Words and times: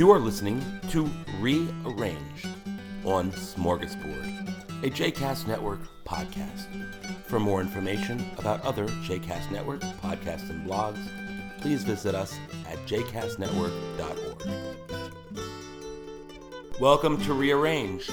You 0.00 0.10
are 0.12 0.18
listening 0.18 0.64
to 0.92 1.04
Rearranged 1.40 2.48
on 3.04 3.30
Smorgasbord, 3.32 4.82
a 4.82 4.88
JCast 4.88 5.46
Network 5.46 5.80
podcast. 6.06 6.68
For 7.26 7.38
more 7.38 7.60
information 7.60 8.24
about 8.38 8.64
other 8.64 8.86
JCast 8.86 9.50
Network 9.50 9.82
podcasts 9.82 10.48
and 10.48 10.66
blogs, 10.66 11.06
please 11.60 11.84
visit 11.84 12.14
us 12.14 12.34
at 12.66 12.78
jcastnetwork.org. 12.86 14.50
Welcome 16.80 17.22
to 17.24 17.34
Rearranged. 17.34 18.10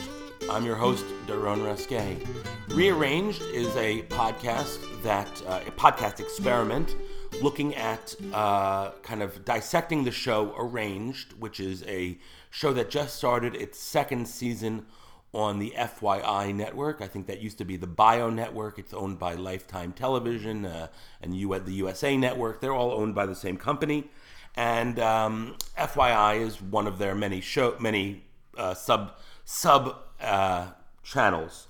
I'm 0.52 0.66
your 0.66 0.76
host, 0.76 1.06
Daron 1.26 1.60
Rasque. 1.60 2.28
Rearranged 2.68 3.42
is 3.44 3.74
a 3.78 4.02
podcast 4.10 5.04
that, 5.04 5.42
uh, 5.48 5.62
a 5.66 5.72
podcast 5.72 6.20
experiment 6.20 6.98
looking 7.42 7.76
at 7.76 8.16
uh, 8.34 8.92
kind 9.04 9.22
of 9.22 9.46
dissecting 9.46 10.04
the 10.04 10.12
show 10.12 10.54
Arranged, 10.58 11.34
which 11.34 11.60
is 11.60 11.84
a 11.84 12.18
show 12.50 12.74
that 12.74 12.90
just 12.90 13.16
started 13.16 13.56
its 13.56 13.80
second 13.80 14.28
season 14.28 14.86
on 15.34 15.60
the 15.60 15.74
FYI 15.78 16.54
network. 16.54 17.02
I 17.02 17.08
think 17.08 17.28
that 17.28 17.42
used 17.42 17.58
to 17.60 17.66
be 17.66 17.78
the 17.78 17.88
Bio 17.88 18.30
network. 18.30 18.80
It's 18.80 18.94
owned 18.94 19.20
by 19.20 19.36
Lifetime 19.36 19.94
Television 19.94 20.66
uh, 20.66 20.88
and 21.22 21.36
U- 21.36 21.60
the 21.60 21.74
USA 21.74 22.18
network. 22.18 22.62
They're 22.62 22.74
all 22.74 22.92
owned 22.92 23.14
by 23.14 23.26
the 23.26 23.36
same 23.36 23.58
company. 23.58 24.10
And 24.56 24.98
um, 25.00 25.56
FYI 25.78 26.42
is 26.42 26.62
one 26.62 26.88
of 26.88 26.98
their 26.98 27.14
many 27.14 27.42
show 27.42 27.76
many 27.80 28.24
uh, 28.58 28.74
sub 28.74 29.16
sub 29.46 29.98
uh, 30.20 30.70
channels. 31.04 31.68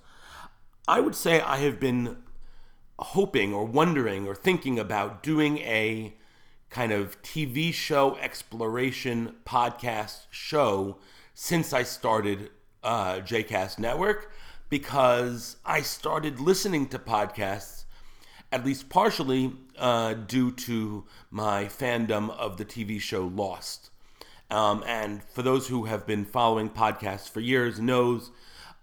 I 0.88 1.02
would 1.02 1.16
say 1.16 1.42
I 1.42 1.58
have 1.58 1.82
been 1.82 2.18
hoping 3.00 3.54
or 3.54 3.66
wondering 3.66 4.28
or 4.28 4.36
thinking 4.36 4.80
about 4.80 5.24
doing 5.24 5.60
a 5.60 6.16
kind 6.70 6.92
of 6.92 7.22
TV 7.22 7.74
show 7.74 8.16
exploration 8.18 9.36
podcast 9.46 10.26
show 10.30 10.98
since 11.34 11.74
I 11.74 11.84
started 11.84 12.50
uh, 12.84 13.16
JCast 13.18 13.80
Network 13.80 14.32
because 14.70 15.58
I 15.66 15.82
started 15.82 16.40
listening 16.40 16.88
to 16.90 17.00
podcasts 17.00 17.86
at 18.52 18.66
least 18.66 18.90
partially 18.90 19.54
uh, 19.78 20.14
due 20.14 20.52
to 20.52 21.06
my 21.30 21.66
fandom 21.66 22.30
of 22.38 22.58
the 22.58 22.66
TV 22.66 23.00
show 23.00 23.28
Lost. 23.28 23.90
Um, 24.50 24.84
and 24.88 25.24
for 25.24 25.42
those 25.42 25.68
who 25.68 25.86
have 25.86 26.08
been 26.08 26.24
following 26.24 26.70
podcasts 26.70 27.30
for 27.30 27.42
years, 27.42 27.80
knows 27.80 28.32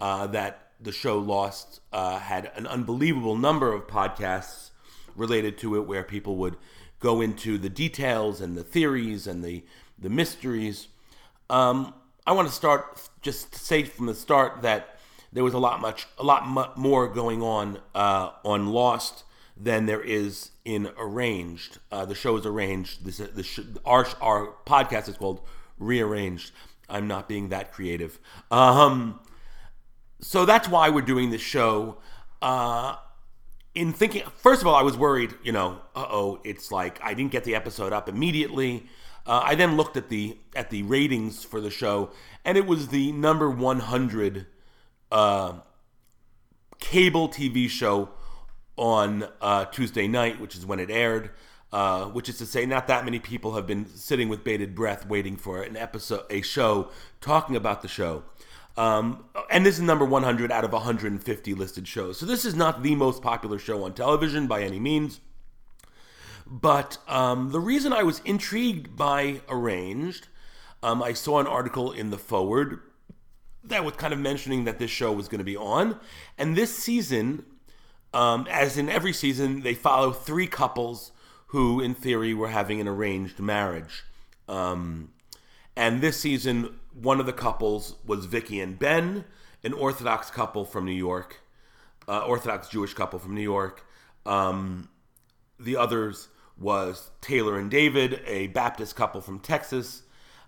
uh, 0.01 0.27
that 0.29 0.64
the 0.81 0.93
show 0.93 1.19
Lost 1.19 1.81
uh, 1.93 2.19
had 2.19 2.51
an 2.57 2.67
unbelievable 2.67 3.37
number 3.37 3.73
of 3.73 3.87
podcasts 3.87 4.71
related 5.17 5.59
to 5.59 5.77
it, 5.77 5.87
where 5.87 6.03
people 6.03 6.37
would 6.37 6.57
go 7.01 7.21
into 7.21 7.59
the 7.59 7.69
details 7.69 8.41
and 8.41 8.57
the 8.57 8.65
theories 8.65 9.27
and 9.27 9.45
the 9.45 9.65
the 9.99 10.11
mysteries. 10.11 10.89
Um, 11.49 11.95
I 12.27 12.33
want 12.33 12.49
to 12.49 12.55
start 12.55 13.09
just 13.23 13.53
to 13.53 13.59
say 13.59 13.85
from 13.85 14.07
the 14.07 14.15
start 14.15 14.63
that 14.63 14.99
there 15.33 15.45
was 15.45 15.55
a 15.55 15.59
lot 15.59 15.81
much 15.81 16.07
a 16.19 16.25
lot 16.25 16.77
more 16.79 17.09
going 17.09 17.43
on 17.43 17.79
uh, 17.95 18.31
on 18.45 18.69
Lost 18.69 19.25
than 19.57 19.87
there 19.87 20.01
is 20.01 20.51
in 20.65 20.91
Arranged. 20.99 21.79
Uh, 21.93 22.05
the 22.05 22.15
show 22.15 22.37
is 22.37 22.47
arranged. 22.47 23.05
This, 23.05 23.19
this 23.19 23.61
our 23.85 24.07
our 24.21 24.55
podcast 24.67 25.09
is 25.09 25.17
called 25.17 25.41
Rearranged. 25.79 26.53
I'm 26.89 27.09
not 27.09 27.29
being 27.29 27.49
that 27.49 27.73
creative. 27.73 28.19
Um, 28.51 29.21
so 30.21 30.45
that's 30.45 30.69
why 30.69 30.91
we're 30.91 31.03
doing 31.03 31.31
this 31.31 31.41
show. 31.41 31.99
Uh, 32.41 32.97
in 33.75 33.93
thinking, 33.93 34.23
first 34.37 34.63
of 34.63 34.69
all, 34.69 34.75
I 34.75 34.83
was 34.83 34.97
worried, 34.97 35.35
you 35.43 35.53
know, 35.53 35.81
uh 35.95 36.07
oh, 36.09 36.41
it's 36.45 36.71
like 36.71 37.01
I 37.03 37.15
didn't 37.15 37.33
get 37.33 37.45
the 37.45 37.55
episode 37.55 37.93
up 37.93 38.09
immediately. 38.09 38.87
Uh, 39.27 39.41
I 39.43 39.55
then 39.55 39.77
looked 39.77 39.97
at 39.97 40.09
the 40.09 40.37
at 40.55 40.71
the 40.71 40.83
ratings 40.83 41.45
for 41.45 41.61
the 41.61 41.71
show, 41.71 42.11
and 42.45 42.59
it 42.59 42.67
was 42.67 42.89
the 42.89 43.11
number 43.13 43.51
100 43.51 44.47
uh, 45.11 45.55
cable 46.79 47.29
TV 47.29 47.69
show 47.69 48.11
on 48.77 49.27
uh, 49.41 49.65
Tuesday 49.67 50.07
night, 50.07 50.41
which 50.41 50.57
is 50.57 50.67
when 50.67 50.79
it 50.79 50.91
aired. 50.91 51.31
Uh, 51.73 52.05
which 52.05 52.29
is 52.29 52.39
to 52.39 52.47
say, 52.47 52.65
not 52.65 52.87
that 52.87 53.05
many 53.05 53.19
people 53.19 53.57
have 53.57 53.67
been 53.67 53.85
sitting 53.85 54.29
with 54.29 54.45
bated 54.45 54.77
breath 54.77 55.05
waiting 55.09 55.37
for 55.37 55.61
an 55.61 55.77
episode, 55.77 56.25
a 56.31 56.41
show 56.41 56.89
talking 57.21 57.57
about 57.57 57.83
the 57.83 57.89
show. 57.89 58.23
Um, 58.77 59.25
and 59.51 59.65
this 59.65 59.77
is 59.77 59.83
number 59.83 60.05
100 60.05 60.51
out 60.51 60.65
of 60.65 60.73
150 60.73 61.55
listed 61.55 61.87
shows. 61.87 62.19
So 62.19 62.27
this 62.27 62.45
is 62.45 62.55
not 62.55 62.83
the 62.83 62.95
most 62.95 63.23
popular 63.23 63.59
show 63.59 63.85
on 63.85 63.95
television 63.95 64.47
by 64.47 64.63
any 64.63 64.81
means. 64.81 65.21
But 66.47 66.99
um, 67.09 67.53
the 67.53 67.61
reason 67.61 67.93
I 67.93 68.03
was 68.03 68.21
intrigued 68.25 68.97
by 68.97 69.41
Arranged, 69.49 70.29
um, 70.83 71.03
I 71.03 71.13
saw 71.13 71.41
an 71.41 71.47
article 71.47 71.93
in 71.93 72.11
the 72.11 72.19
forward 72.19 72.81
that 73.65 73.85
was 73.85 73.95
kind 73.95 74.13
of 74.13 74.19
mentioning 74.19 74.65
that 74.65 74.79
this 74.79 74.91
show 74.91 75.13
was 75.13 75.29
going 75.29 75.39
to 75.39 75.45
be 75.45 75.57
on. 75.57 75.99
And 76.37 76.55
this 76.55 76.77
season, 76.77 77.47
um, 78.13 78.47
as 78.51 78.77
in 78.77 78.91
every 78.91 79.13
season, 79.13 79.63
they 79.63 79.75
follow 79.75 80.13
three 80.13 80.47
couples 80.47 81.13
who, 81.47 81.81
in 81.81 81.95
theory, 81.95 82.35
were 82.35 82.49
having 82.49 82.81
an 82.81 82.89
arranged 82.89 83.41
marriage. 83.41 84.05
Um, 84.49 85.14
and 85.77 86.01
this 86.01 86.21
season, 86.21 86.79
one 86.93 87.21
of 87.21 87.27
the 87.27 87.33
couples 87.33 87.97
was 88.07 88.27
Vicky 88.27 88.61
and 88.61 88.79
Ben, 88.79 89.25
an 89.63 89.73
Orthodox 89.73 90.31
couple 90.31 90.65
from 90.65 90.85
New 90.85 90.93
York, 90.93 91.41
uh, 92.07 92.21
Orthodox 92.21 92.69
Jewish 92.69 92.95
couple 92.95 93.19
from 93.19 93.35
New 93.35 93.43
York. 93.43 93.85
Um, 94.27 94.89
the 95.59 95.77
others 95.77 96.29
was 96.59 97.11
Taylor 97.21 97.59
and 97.59 97.71
David, 97.71 98.21
a 98.27 98.49
Baptist 98.49 98.95
couple 98.95 99.21
from 99.21 99.41
Texas. 99.41 100.03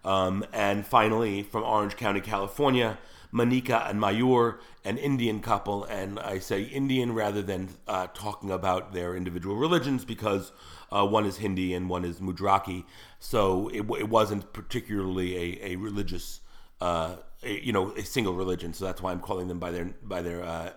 Um, 0.04 0.44
and 0.52 0.86
finally, 0.86 1.42
from 1.42 1.64
Orange 1.64 1.96
County, 1.96 2.20
California, 2.20 2.98
Manika 3.36 3.88
and 3.88 4.00
Mayur, 4.00 4.58
an 4.84 4.96
Indian 4.96 5.40
couple. 5.40 5.84
And 5.84 6.18
I 6.18 6.38
say 6.38 6.62
Indian 6.62 7.12
rather 7.12 7.42
than 7.42 7.68
uh, 7.86 8.06
talking 8.14 8.50
about 8.50 8.92
their 8.92 9.14
individual 9.14 9.56
religions 9.56 10.04
because 10.04 10.52
uh, 10.90 11.06
one 11.06 11.26
is 11.26 11.36
Hindi 11.36 11.74
and 11.74 11.90
one 11.90 12.04
is 12.04 12.20
Mudraki. 12.20 12.84
So 13.18 13.68
it, 13.68 13.82
it 13.98 14.08
wasn't 14.08 14.52
particularly 14.52 15.36
a, 15.36 15.72
a 15.72 15.76
religious, 15.76 16.40
uh, 16.80 17.16
a, 17.42 17.64
you 17.64 17.72
know, 17.72 17.92
a 17.92 18.04
single 18.04 18.34
religion. 18.34 18.72
So 18.72 18.86
that's 18.86 19.02
why 19.02 19.12
I'm 19.12 19.20
calling 19.20 19.48
them 19.48 19.58
by 19.58 19.70
their 19.70 19.94
by 20.02 20.22
their 20.22 20.42
uh, 20.42 20.70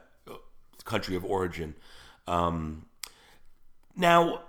country 0.84 1.16
of 1.16 1.24
origin. 1.24 1.76
Um, 2.28 2.86
now, 3.96 4.44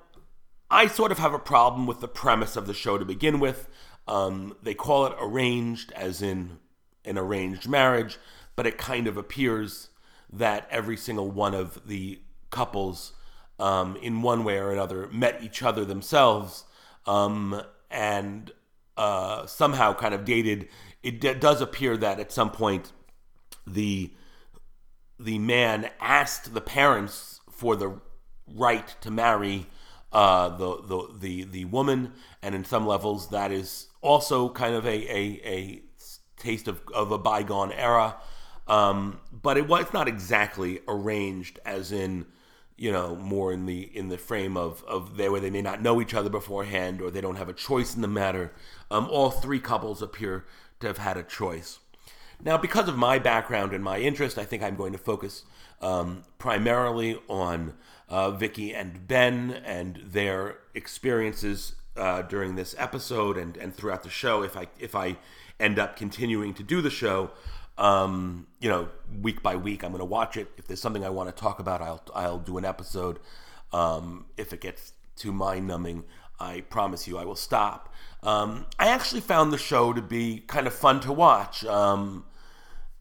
I 0.70 0.86
sort 0.86 1.12
of 1.12 1.18
have 1.18 1.34
a 1.34 1.38
problem 1.38 1.86
with 1.86 2.00
the 2.00 2.08
premise 2.08 2.56
of 2.56 2.66
the 2.66 2.74
show 2.74 2.98
to 2.98 3.04
begin 3.04 3.40
with. 3.40 3.68
Um, 4.06 4.56
they 4.62 4.74
call 4.74 5.06
it 5.06 5.14
arranged, 5.20 5.92
as 5.92 6.22
in 6.22 6.58
an 7.04 7.18
arranged 7.18 7.68
marriage, 7.68 8.18
but 8.56 8.66
it 8.66 8.78
kind 8.78 9.06
of 9.06 9.16
appears 9.16 9.88
that 10.32 10.66
every 10.70 10.96
single 10.96 11.30
one 11.30 11.54
of 11.54 11.86
the 11.86 12.20
couples, 12.50 13.12
um, 13.58 13.96
in 13.96 14.22
one 14.22 14.44
way 14.44 14.58
or 14.58 14.72
another, 14.72 15.08
met 15.12 15.42
each 15.42 15.62
other 15.62 15.84
themselves 15.84 16.64
um, 17.06 17.62
and 17.90 18.52
uh, 18.96 19.46
somehow 19.46 19.92
kind 19.94 20.14
of 20.14 20.24
dated. 20.24 20.68
It 21.02 21.20
d- 21.20 21.34
does 21.34 21.60
appear 21.60 21.96
that 21.96 22.20
at 22.20 22.32
some 22.32 22.50
point 22.50 22.92
the 23.66 24.12
the 25.18 25.38
man 25.38 25.90
asked 26.00 26.54
the 26.54 26.60
parents 26.62 27.40
for 27.50 27.76
the 27.76 28.00
right 28.54 28.94
to 29.02 29.10
marry 29.10 29.66
uh, 30.12 30.48
the, 30.56 30.82
the 30.82 31.08
the 31.18 31.44
the 31.44 31.64
woman, 31.66 32.12
and 32.42 32.54
in 32.54 32.64
some 32.64 32.86
levels 32.86 33.30
that 33.30 33.52
is 33.52 33.88
also 34.00 34.48
kind 34.48 34.74
of 34.74 34.86
a 34.86 34.90
a, 34.90 35.40
a 35.44 35.82
taste 36.40 36.68
of, 36.68 36.80
of 36.94 37.12
a 37.12 37.18
bygone 37.18 37.72
era. 37.72 38.16
Um, 38.66 39.20
but 39.32 39.56
it 39.56 39.66
was 39.68 39.92
not 39.92 40.08
exactly 40.08 40.80
arranged 40.86 41.58
as 41.64 41.92
in 41.92 42.26
you 42.76 42.90
know 42.90 43.14
more 43.16 43.52
in 43.52 43.66
the 43.66 43.82
in 43.96 44.08
the 44.08 44.16
frame 44.16 44.56
of 44.56 44.82
of 44.84 45.16
they 45.16 45.28
where 45.28 45.40
they 45.40 45.50
may 45.50 45.60
not 45.60 45.82
know 45.82 46.00
each 46.00 46.14
other 46.14 46.30
beforehand 46.30 47.02
or 47.02 47.10
they 47.10 47.20
don't 47.20 47.36
have 47.36 47.48
a 47.48 47.52
choice 47.52 47.94
in 47.94 48.00
the 48.00 48.08
matter. 48.08 48.52
Um, 48.90 49.06
all 49.10 49.30
three 49.30 49.60
couples 49.60 50.02
appear 50.02 50.46
to 50.80 50.86
have 50.86 50.98
had 50.98 51.16
a 51.16 51.22
choice. 51.22 51.78
Now, 52.42 52.56
because 52.56 52.88
of 52.88 52.96
my 52.96 53.18
background 53.18 53.74
and 53.74 53.84
my 53.84 53.98
interest, 53.98 54.38
I 54.38 54.44
think 54.44 54.62
I'm 54.62 54.76
going 54.76 54.92
to 54.92 54.98
focus 54.98 55.44
um, 55.82 56.24
primarily 56.38 57.20
on 57.28 57.74
uh, 58.08 58.30
Vicky 58.30 58.74
and 58.74 59.06
Ben 59.06 59.50
and 59.64 60.00
their 60.02 60.58
experiences 60.74 61.74
uh, 61.96 62.22
during 62.22 62.54
this 62.54 62.74
episode 62.78 63.36
and, 63.36 63.56
and 63.56 63.74
throughout 63.74 64.02
the 64.02 64.10
show. 64.10 64.42
If 64.42 64.56
I 64.56 64.68
if 64.78 64.94
I 64.94 65.16
end 65.60 65.78
up 65.78 65.96
continuing 65.96 66.54
to 66.54 66.62
do 66.62 66.80
the 66.80 66.90
show, 66.90 67.30
um, 67.78 68.46
you 68.60 68.68
know, 68.68 68.88
week 69.20 69.42
by 69.42 69.56
week, 69.56 69.82
I'm 69.84 69.90
going 69.90 70.00
to 70.00 70.04
watch 70.04 70.36
it. 70.36 70.48
If 70.56 70.66
there's 70.66 70.80
something 70.80 71.04
I 71.04 71.10
want 71.10 71.34
to 71.34 71.40
talk 71.40 71.60
about, 71.60 71.80
I'll 71.80 72.02
I'll 72.14 72.38
do 72.38 72.58
an 72.58 72.64
episode. 72.64 73.18
Um, 73.72 74.26
if 74.36 74.52
it 74.52 74.60
gets 74.60 74.92
too 75.16 75.32
mind 75.32 75.66
numbing, 75.66 76.04
I 76.38 76.62
promise 76.62 77.06
you 77.06 77.18
I 77.18 77.24
will 77.24 77.36
stop. 77.36 77.94
Um, 78.22 78.66
I 78.78 78.88
actually 78.88 79.22
found 79.22 79.52
the 79.52 79.58
show 79.58 79.92
to 79.92 80.02
be 80.02 80.40
kind 80.46 80.66
of 80.66 80.74
fun 80.74 81.00
to 81.00 81.12
watch. 81.12 81.64
Um, 81.64 82.24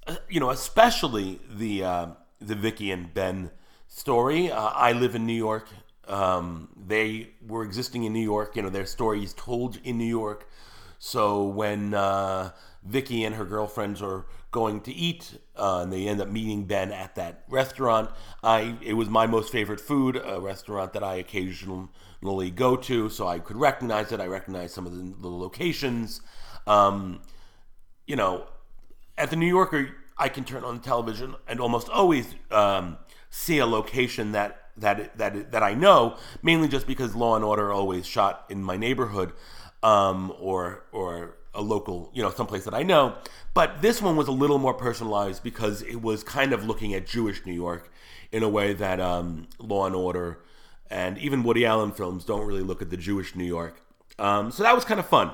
uh, 0.07 0.15
you 0.29 0.39
know, 0.39 0.49
especially 0.49 1.39
the 1.49 1.83
uh, 1.83 2.07
the 2.39 2.55
Vicky 2.55 2.91
and 2.91 3.13
Ben 3.13 3.51
story. 3.87 4.51
Uh, 4.51 4.71
I 4.73 4.93
live 4.93 5.15
in 5.15 5.25
New 5.25 5.33
York. 5.33 5.67
Um, 6.07 6.69
they 6.75 7.29
were 7.45 7.63
existing 7.63 8.05
in 8.05 8.13
New 8.13 8.23
York. 8.23 8.55
You 8.55 8.61
know, 8.61 8.69
their 8.69 8.85
story 8.85 9.23
is 9.23 9.33
told 9.33 9.79
in 9.83 9.97
New 9.97 10.05
York. 10.05 10.47
So 10.99 11.45
when 11.45 11.93
uh, 11.93 12.51
Vicky 12.83 13.23
and 13.23 13.35
her 13.35 13.45
girlfriends 13.45 14.01
are 14.01 14.25
going 14.51 14.81
to 14.81 14.93
eat, 14.93 15.39
uh, 15.55 15.81
and 15.83 15.93
they 15.93 16.07
end 16.07 16.21
up 16.21 16.27
meeting 16.27 16.65
Ben 16.65 16.91
at 16.91 17.15
that 17.15 17.43
restaurant. 17.49 18.09
I 18.43 18.77
it 18.81 18.93
was 18.93 19.09
my 19.09 19.27
most 19.27 19.51
favorite 19.51 19.79
food, 19.79 20.21
a 20.23 20.39
restaurant 20.39 20.93
that 20.93 21.03
I 21.03 21.15
occasionally 21.15 22.51
go 22.51 22.75
to, 22.75 23.09
so 23.09 23.27
I 23.27 23.39
could 23.39 23.57
recognize 23.57 24.11
it. 24.11 24.19
I 24.19 24.27
recognize 24.27 24.73
some 24.73 24.85
of 24.85 24.95
the, 24.95 25.15
the 25.21 25.29
locations. 25.29 26.21
Um, 26.67 27.21
you 28.07 28.15
know, 28.15 28.47
at 29.17 29.29
the 29.29 29.35
New 29.35 29.47
Yorker, 29.47 29.95
I 30.17 30.29
can 30.29 30.43
turn 30.43 30.63
on 30.63 30.77
the 30.77 30.83
television 30.83 31.35
and 31.47 31.59
almost 31.59 31.89
always 31.89 32.33
um, 32.51 32.97
see 33.29 33.59
a 33.59 33.65
location 33.65 34.31
that 34.31 34.69
that 34.77 35.17
that 35.17 35.51
that 35.51 35.63
I 35.63 35.75
know, 35.75 36.17
mainly 36.41 36.67
just 36.67 36.87
because 36.87 37.15
Law 37.15 37.35
and 37.35 37.45
Order 37.45 37.71
always 37.71 38.07
shot 38.07 38.45
in 38.49 38.63
my 38.63 38.77
neighborhood, 38.77 39.33
um, 39.83 40.33
or 40.39 40.83
or 40.91 41.35
a 41.53 41.61
local, 41.61 42.11
you 42.13 42.21
know, 42.21 42.29
someplace 42.29 42.63
that 42.65 42.73
I 42.73 42.83
know. 42.83 43.15
But 43.53 43.81
this 43.81 44.01
one 44.01 44.15
was 44.15 44.27
a 44.27 44.31
little 44.31 44.59
more 44.59 44.73
personalized 44.73 45.43
because 45.43 45.81
it 45.81 46.01
was 46.01 46.23
kind 46.23 46.53
of 46.53 46.63
looking 46.63 46.93
at 46.93 47.07
Jewish 47.07 47.45
New 47.45 47.53
York 47.53 47.91
in 48.31 48.43
a 48.43 48.49
way 48.49 48.73
that 48.73 48.99
um, 48.99 49.47
Law 49.57 49.85
and 49.85 49.95
Order 49.95 50.39
and 50.89 51.17
even 51.17 51.43
Woody 51.43 51.65
Allen 51.65 51.91
films 51.91 52.25
don't 52.25 52.45
really 52.45 52.61
look 52.61 52.81
at 52.81 52.89
the 52.89 52.97
Jewish 52.97 53.35
New 53.35 53.45
York. 53.45 53.81
Um, 54.17 54.51
so 54.51 54.63
that 54.63 54.75
was 54.75 54.85
kind 54.85 54.99
of 54.99 55.07
fun. 55.07 55.31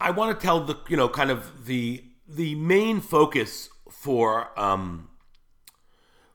I 0.00 0.10
want 0.10 0.38
to 0.38 0.44
tell 0.44 0.64
the 0.64 0.78
you 0.88 0.96
know 0.96 1.08
kind 1.08 1.30
of 1.30 1.66
the 1.66 2.04
the 2.28 2.54
main 2.56 3.00
focus 3.00 3.68
for 3.90 4.58
um, 4.58 5.08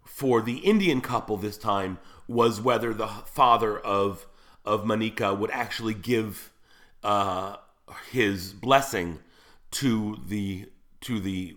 for 0.06 0.42
the 0.42 0.58
Indian 0.60 1.02
couple 1.02 1.38
this 1.38 1.58
time 1.58 1.98
was 2.28 2.62
whether 2.62 2.94
the 2.94 3.08
father 3.08 3.78
of 3.78 4.28
of 4.68 4.84
Manika 4.84 5.36
would 5.36 5.50
actually 5.52 5.94
give 5.94 6.52
uh, 7.02 7.56
his 8.12 8.52
blessing 8.52 9.20
to 9.72 10.18
the 10.28 10.70
to 11.02 11.20
the 11.20 11.56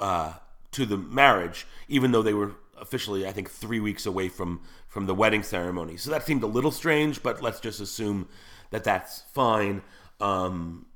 uh, 0.00 0.34
to 0.72 0.84
the 0.84 0.96
marriage, 0.96 1.66
even 1.88 2.10
though 2.10 2.22
they 2.22 2.34
were 2.34 2.56
officially, 2.76 3.26
I 3.26 3.32
think, 3.32 3.48
three 3.50 3.78
weeks 3.78 4.04
away 4.04 4.28
from 4.28 4.62
from 4.88 5.06
the 5.06 5.14
wedding 5.14 5.44
ceremony. 5.44 5.96
So 5.96 6.10
that 6.10 6.26
seemed 6.26 6.42
a 6.42 6.48
little 6.48 6.72
strange, 6.72 7.22
but 7.22 7.40
let's 7.40 7.60
just 7.60 7.80
assume 7.80 8.28
that 8.70 8.82
that's 8.82 9.22
fine. 9.32 9.82
Um, 10.20 10.86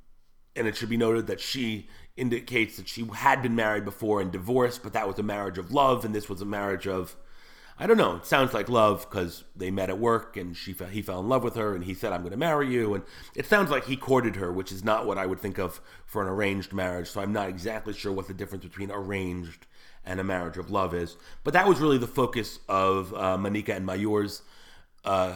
and 0.56 0.66
it 0.66 0.76
should 0.76 0.88
be 0.88 0.96
noted 0.96 1.28
that 1.28 1.40
she 1.40 1.88
indicates 2.16 2.76
that 2.78 2.88
she 2.88 3.06
had 3.14 3.42
been 3.42 3.54
married 3.54 3.84
before 3.84 4.20
and 4.20 4.32
divorced, 4.32 4.82
but 4.82 4.92
that 4.92 5.06
was 5.06 5.20
a 5.20 5.22
marriage 5.22 5.56
of 5.56 5.70
love, 5.70 6.04
and 6.04 6.12
this 6.12 6.28
was 6.28 6.40
a 6.40 6.44
marriage 6.44 6.88
of 6.88 7.16
I 7.80 7.86
don't 7.86 7.96
know. 7.96 8.16
It 8.16 8.26
sounds 8.26 8.52
like 8.52 8.68
love 8.68 9.06
because 9.08 9.44
they 9.54 9.70
met 9.70 9.88
at 9.88 9.98
work 9.98 10.36
and 10.36 10.56
she 10.56 10.74
he 10.90 11.00
fell 11.00 11.20
in 11.20 11.28
love 11.28 11.44
with 11.44 11.54
her 11.54 11.74
and 11.74 11.84
he 11.84 11.94
said, 11.94 12.12
"I'm 12.12 12.22
going 12.22 12.32
to 12.32 12.36
marry 12.36 12.68
you." 12.68 12.94
And 12.94 13.04
it 13.36 13.46
sounds 13.46 13.70
like 13.70 13.84
he 13.84 13.96
courted 13.96 14.36
her, 14.36 14.52
which 14.52 14.72
is 14.72 14.82
not 14.82 15.06
what 15.06 15.16
I 15.16 15.26
would 15.26 15.40
think 15.40 15.58
of 15.58 15.80
for 16.04 16.22
an 16.22 16.28
arranged 16.28 16.72
marriage. 16.72 17.08
So 17.08 17.20
I'm 17.20 17.32
not 17.32 17.48
exactly 17.48 17.92
sure 17.92 18.12
what 18.12 18.26
the 18.26 18.34
difference 18.34 18.64
between 18.64 18.90
arranged 18.90 19.66
and 20.04 20.18
a 20.18 20.24
marriage 20.24 20.56
of 20.56 20.70
love 20.70 20.92
is. 20.92 21.16
But 21.44 21.54
that 21.54 21.68
was 21.68 21.78
really 21.78 21.98
the 21.98 22.08
focus 22.08 22.58
of 22.68 23.14
uh, 23.14 23.36
Manika 23.36 23.76
and 23.76 23.86
Mayur's 23.86 24.42
uh, 25.04 25.34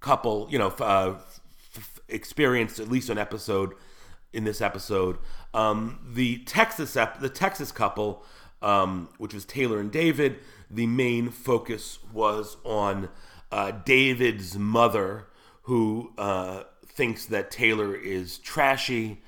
couple. 0.00 0.46
You 0.50 0.58
know, 0.58 0.68
uh, 0.78 1.16
f- 1.74 2.00
experienced 2.08 2.78
at 2.78 2.88
least 2.88 3.10
an 3.10 3.18
episode 3.18 3.74
in 4.32 4.44
this 4.44 4.60
episode. 4.60 5.18
Um, 5.54 5.98
the 6.06 6.38
Texas 6.44 6.96
ep- 6.96 7.20
the 7.20 7.30
Texas 7.30 7.72
couple, 7.72 8.24
um, 8.62 9.08
which 9.18 9.34
was 9.34 9.44
Taylor 9.44 9.78
and 9.78 9.90
David. 9.90 10.38
The 10.70 10.86
main 10.86 11.30
focus 11.30 11.98
was 12.12 12.56
on 12.64 13.08
uh, 13.52 13.72
David's 13.84 14.58
mother, 14.58 15.26
who 15.62 16.12
uh, 16.18 16.64
thinks 16.86 17.26
that 17.26 17.50
Taylor 17.50 17.94
is 17.94 18.38
trashy, 18.38 19.22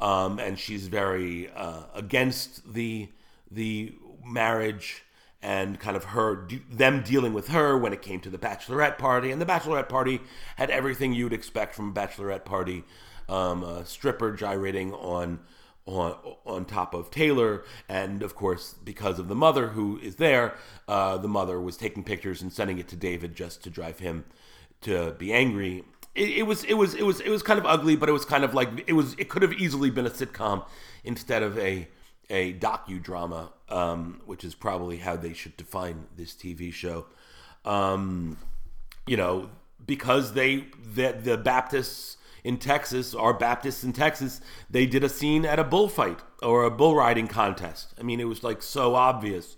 um, 0.00 0.38
and 0.38 0.58
she's 0.58 0.88
very 0.88 1.50
uh, 1.50 1.84
against 1.94 2.74
the 2.74 3.10
the 3.50 3.94
marriage 4.24 5.04
and 5.42 5.78
kind 5.78 5.96
of 5.96 6.04
her 6.04 6.48
them 6.70 7.02
dealing 7.02 7.34
with 7.34 7.48
her 7.48 7.76
when 7.76 7.92
it 7.92 8.00
came 8.00 8.18
to 8.20 8.30
the 8.30 8.38
bachelorette 8.38 8.96
party. 8.96 9.30
And 9.30 9.40
the 9.40 9.46
bachelorette 9.46 9.88
party 9.90 10.20
had 10.56 10.70
everything 10.70 11.12
you'd 11.12 11.34
expect 11.34 11.74
from 11.74 11.90
a 11.90 11.92
bachelorette 11.92 12.44
party 12.44 12.84
um, 13.28 13.62
a 13.62 13.84
stripper 13.84 14.32
gyrating 14.32 14.92
on 14.94 15.40
on 15.86 16.16
on 16.46 16.64
top 16.64 16.94
of 16.94 17.10
Taylor, 17.10 17.64
and 17.88 18.22
of 18.22 18.34
course, 18.34 18.74
because 18.84 19.18
of 19.18 19.28
the 19.28 19.34
mother 19.34 19.68
who 19.68 19.98
is 19.98 20.16
there, 20.16 20.54
uh, 20.88 21.16
the 21.18 21.28
mother 21.28 21.60
was 21.60 21.76
taking 21.76 22.02
pictures 22.02 22.42
and 22.42 22.52
sending 22.52 22.78
it 22.78 22.88
to 22.88 22.96
David 22.96 23.34
just 23.34 23.62
to 23.64 23.70
drive 23.70 23.98
him 23.98 24.24
to 24.82 25.12
be 25.12 25.32
angry. 25.32 25.84
It, 26.14 26.30
it, 26.30 26.42
was 26.46 26.64
it 26.64 26.74
was 26.74 26.94
it 26.94 27.04
was 27.04 27.20
it 27.20 27.28
was 27.28 27.42
kind 27.42 27.58
of 27.58 27.66
ugly, 27.66 27.96
but 27.96 28.08
it 28.08 28.12
was 28.12 28.24
kind 28.24 28.44
of 28.44 28.54
like 28.54 28.84
it 28.86 28.92
was 28.92 29.14
it 29.18 29.28
could 29.28 29.42
have 29.42 29.52
easily 29.52 29.90
been 29.90 30.06
a 30.06 30.10
sitcom 30.10 30.64
instead 31.02 31.42
of 31.42 31.58
a 31.58 31.88
a 32.30 32.54
docudrama, 32.54 33.50
um, 33.68 34.22
which 34.24 34.44
is 34.44 34.54
probably 34.54 34.98
how 34.98 35.16
they 35.16 35.34
should 35.34 35.56
define 35.56 36.06
this 36.16 36.32
TV 36.32 36.72
show. 36.72 37.06
Um, 37.64 38.38
you 39.06 39.16
know, 39.16 39.50
because 39.84 40.32
they 40.32 40.66
the 40.94 41.12
the 41.12 41.36
Baptists 41.36 42.16
in 42.44 42.58
Texas, 42.58 43.14
our 43.14 43.32
Baptists 43.32 43.82
in 43.82 43.94
Texas, 43.94 44.40
they 44.70 44.84
did 44.84 45.02
a 45.02 45.08
scene 45.08 45.46
at 45.46 45.58
a 45.58 45.64
bullfight 45.64 46.20
or 46.42 46.62
a 46.62 46.70
bull 46.70 46.94
riding 46.94 47.26
contest. 47.26 47.94
I 47.98 48.02
mean, 48.02 48.20
it 48.20 48.28
was 48.28 48.44
like 48.44 48.62
so 48.62 48.94
obvious. 48.94 49.56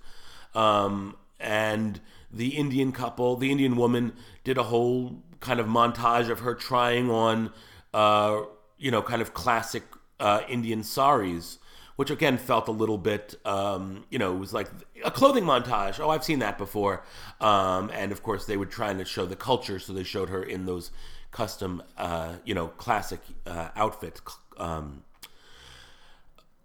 Um, 0.54 1.16
and 1.40 2.00
the 2.32 2.56
Indian 2.56 2.92
couple, 2.92 3.36
the 3.36 3.50
Indian 3.50 3.76
woman, 3.76 4.12
did 4.44 4.56
a 4.56 4.62
whole 4.62 5.22
kind 5.40 5.58
of 5.58 5.66
montage 5.66 6.30
of 6.30 6.40
her 6.40 6.54
trying 6.54 7.10
on, 7.10 7.52
uh, 7.92 8.42
you 8.78 8.92
know, 8.92 9.02
kind 9.02 9.20
of 9.20 9.34
classic 9.34 9.82
uh, 10.20 10.42
Indian 10.48 10.84
saris, 10.84 11.58
which 11.96 12.10
again 12.10 12.38
felt 12.38 12.68
a 12.68 12.72
little 12.72 12.98
bit, 12.98 13.34
um, 13.44 14.04
you 14.10 14.18
know, 14.18 14.34
it 14.34 14.38
was 14.38 14.52
like 14.52 14.68
a 15.04 15.10
clothing 15.10 15.44
montage. 15.44 15.98
Oh, 15.98 16.10
I've 16.10 16.24
seen 16.24 16.38
that 16.38 16.56
before. 16.56 17.02
Um, 17.40 17.90
and 17.92 18.12
of 18.12 18.22
course, 18.22 18.46
they 18.46 18.56
were 18.56 18.66
trying 18.66 18.98
to 18.98 19.04
show 19.04 19.26
the 19.26 19.36
culture, 19.36 19.78
so 19.78 19.92
they 19.92 20.04
showed 20.04 20.28
her 20.28 20.42
in 20.42 20.66
those 20.66 20.92
custom, 21.36 21.82
uh, 21.98 22.36
you 22.46 22.54
know, 22.54 22.68
classic 22.68 23.20
uh, 23.46 23.68
outfit. 23.76 24.22
Um, 24.56 25.04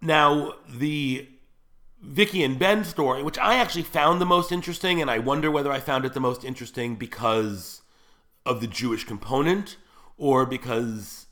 now, 0.01 0.53
the 0.69 1.27
Vicky 2.01 2.41
and 2.41 2.57
Ben 2.57 2.85
story, 2.85 3.21
which 3.21 3.37
I 3.37 3.55
actually 3.55 3.83
found 3.83 4.21
the 4.21 4.25
most 4.25 4.49
interesting, 4.49 5.01
and 5.01 5.11
I 5.11 5.19
wonder 5.19 5.51
whether 5.51 5.71
I 5.71 5.81
found 5.81 6.05
it 6.05 6.13
the 6.13 6.21
most 6.21 6.45
interesting 6.45 6.95
because 6.95 7.81
of 8.45 8.61
the 8.61 8.67
Jewish 8.67 9.03
component 9.03 9.75
or 10.17 10.45
because, 10.45 11.27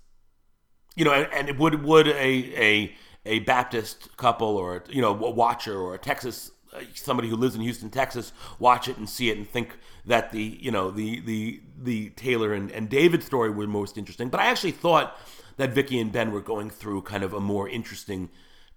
you 0.97 1.05
know, 1.05 1.13
and, 1.13 1.49
and 1.49 1.57
would 1.57 1.81
would 1.83 2.09
a 2.09 2.33
a 2.69 2.95
a 3.25 3.39
Baptist 3.39 4.17
couple 4.17 4.57
or 4.57 4.83
you 4.89 5.01
know 5.01 5.11
a 5.11 5.31
watcher 5.31 5.79
or 5.79 5.95
a 5.95 5.97
Texas 5.97 6.51
somebody 6.93 7.29
who 7.29 7.35
lives 7.35 7.55
in 7.55 7.61
Houston, 7.61 7.89
Texas, 7.89 8.33
watch 8.59 8.87
it 8.87 8.97
and 8.97 9.09
see 9.09 9.29
it 9.29 9.37
and 9.37 9.47
think 9.47 9.77
that 10.05 10.31
the 10.31 10.57
you 10.61 10.71
know 10.71 10.91
the 10.91 11.19
the 11.21 11.61
the 11.77 12.09
Taylor 12.11 12.53
and, 12.53 12.71
and 12.71 12.89
David 12.89 13.23
story 13.23 13.49
were 13.49 13.67
most 13.67 13.97
interesting. 13.97 14.29
But 14.29 14.39
I 14.39 14.47
actually 14.47 14.71
thought 14.71 15.17
that 15.57 15.71
Vicky 15.71 15.99
and 15.99 16.11
Ben 16.11 16.31
were 16.31 16.41
going 16.41 16.69
through 16.69 17.01
kind 17.01 17.23
of 17.23 17.33
a 17.33 17.39
more 17.39 17.67
interesting 17.67 18.29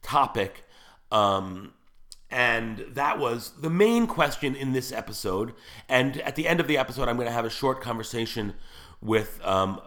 topic. 0.03 0.65
Um, 1.11 1.75
and 2.31 2.87
that 2.89 3.19
was 3.19 3.53
the 3.61 3.71
main 3.71 4.07
question 4.07 4.57
in 4.57 4.73
this 4.73 4.91
episode. 4.91 5.53
And 5.89 6.17
at 6.23 6.35
the 6.35 6.49
end 6.49 6.61
of 6.61 6.67
the 6.67 6.79
episode, 6.79 7.09
I'm 7.09 7.17
going 7.17 7.29
to 7.29 7.33
have 7.33 7.45
a 7.45 7.51
short 7.51 7.83
conversation 7.83 8.55
with 9.03 9.39
um, 9.45 9.81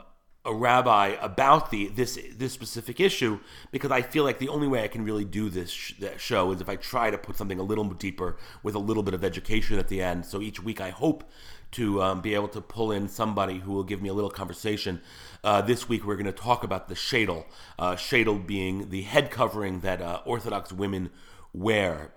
a 0.46 0.54
rabbi 0.54 1.16
about 1.22 1.72
the 1.72 1.88
this 1.88 2.20
this 2.38 2.54
specific 2.54 3.00
issue 3.00 3.40
because 3.72 3.92
I 3.92 4.02
feel 4.02 4.24
like 4.24 4.40
the 4.40 4.50
only 4.50 4.68
way 4.68 4.84
I 4.84 4.88
can 4.88 5.04
really 5.04 5.25
do 5.25 5.50
this 5.50 5.72
sh- 5.72 5.94
show 6.18 6.52
is 6.52 6.62
if 6.62 6.70
I 6.70 6.75
try 6.75 7.10
to 7.10 7.18
put 7.18 7.36
something 7.36 7.60
a 7.60 7.64
little 7.64 7.86
deeper 7.86 8.38
with 8.64 8.75
a 8.75 8.80
little 8.80 9.04
bit 9.04 9.14
of 9.14 9.24
education 9.24 9.80
at 9.80 9.88
the 9.88 10.02
end. 10.02 10.25
So 10.25 10.42
each 10.42 10.62
week 10.62 10.80
I 10.80 10.92
hope 10.92 11.24
to 11.72 12.02
um, 12.02 12.22
be 12.22 12.36
able 12.36 12.48
to 12.50 12.62
pull 12.62 12.92
in 12.92 13.08
somebody 13.08 13.60
who 13.60 13.72
will 13.74 13.84
give 13.84 14.02
me 14.02 14.10
a 14.10 14.14
little 14.14 14.30
conversation. 14.30 15.02
Uh, 15.44 15.62
this 15.62 15.90
week 15.90 16.06
we're 16.06 16.16
going 16.16 16.25
to 16.25 16.32
talk 16.32 16.64
about 16.64 16.88
the 16.88 16.96
sheitel, 16.96 17.46
uh, 17.78 17.96
sheitel 17.96 18.46
being 18.46 18.90
the 18.90 19.02
head 19.02 19.32
covering 19.32 19.82
that 19.82 20.02
uh, 20.02 20.22
Orthodox 20.25 20.72
women 20.72 21.10
wear. 21.54 22.12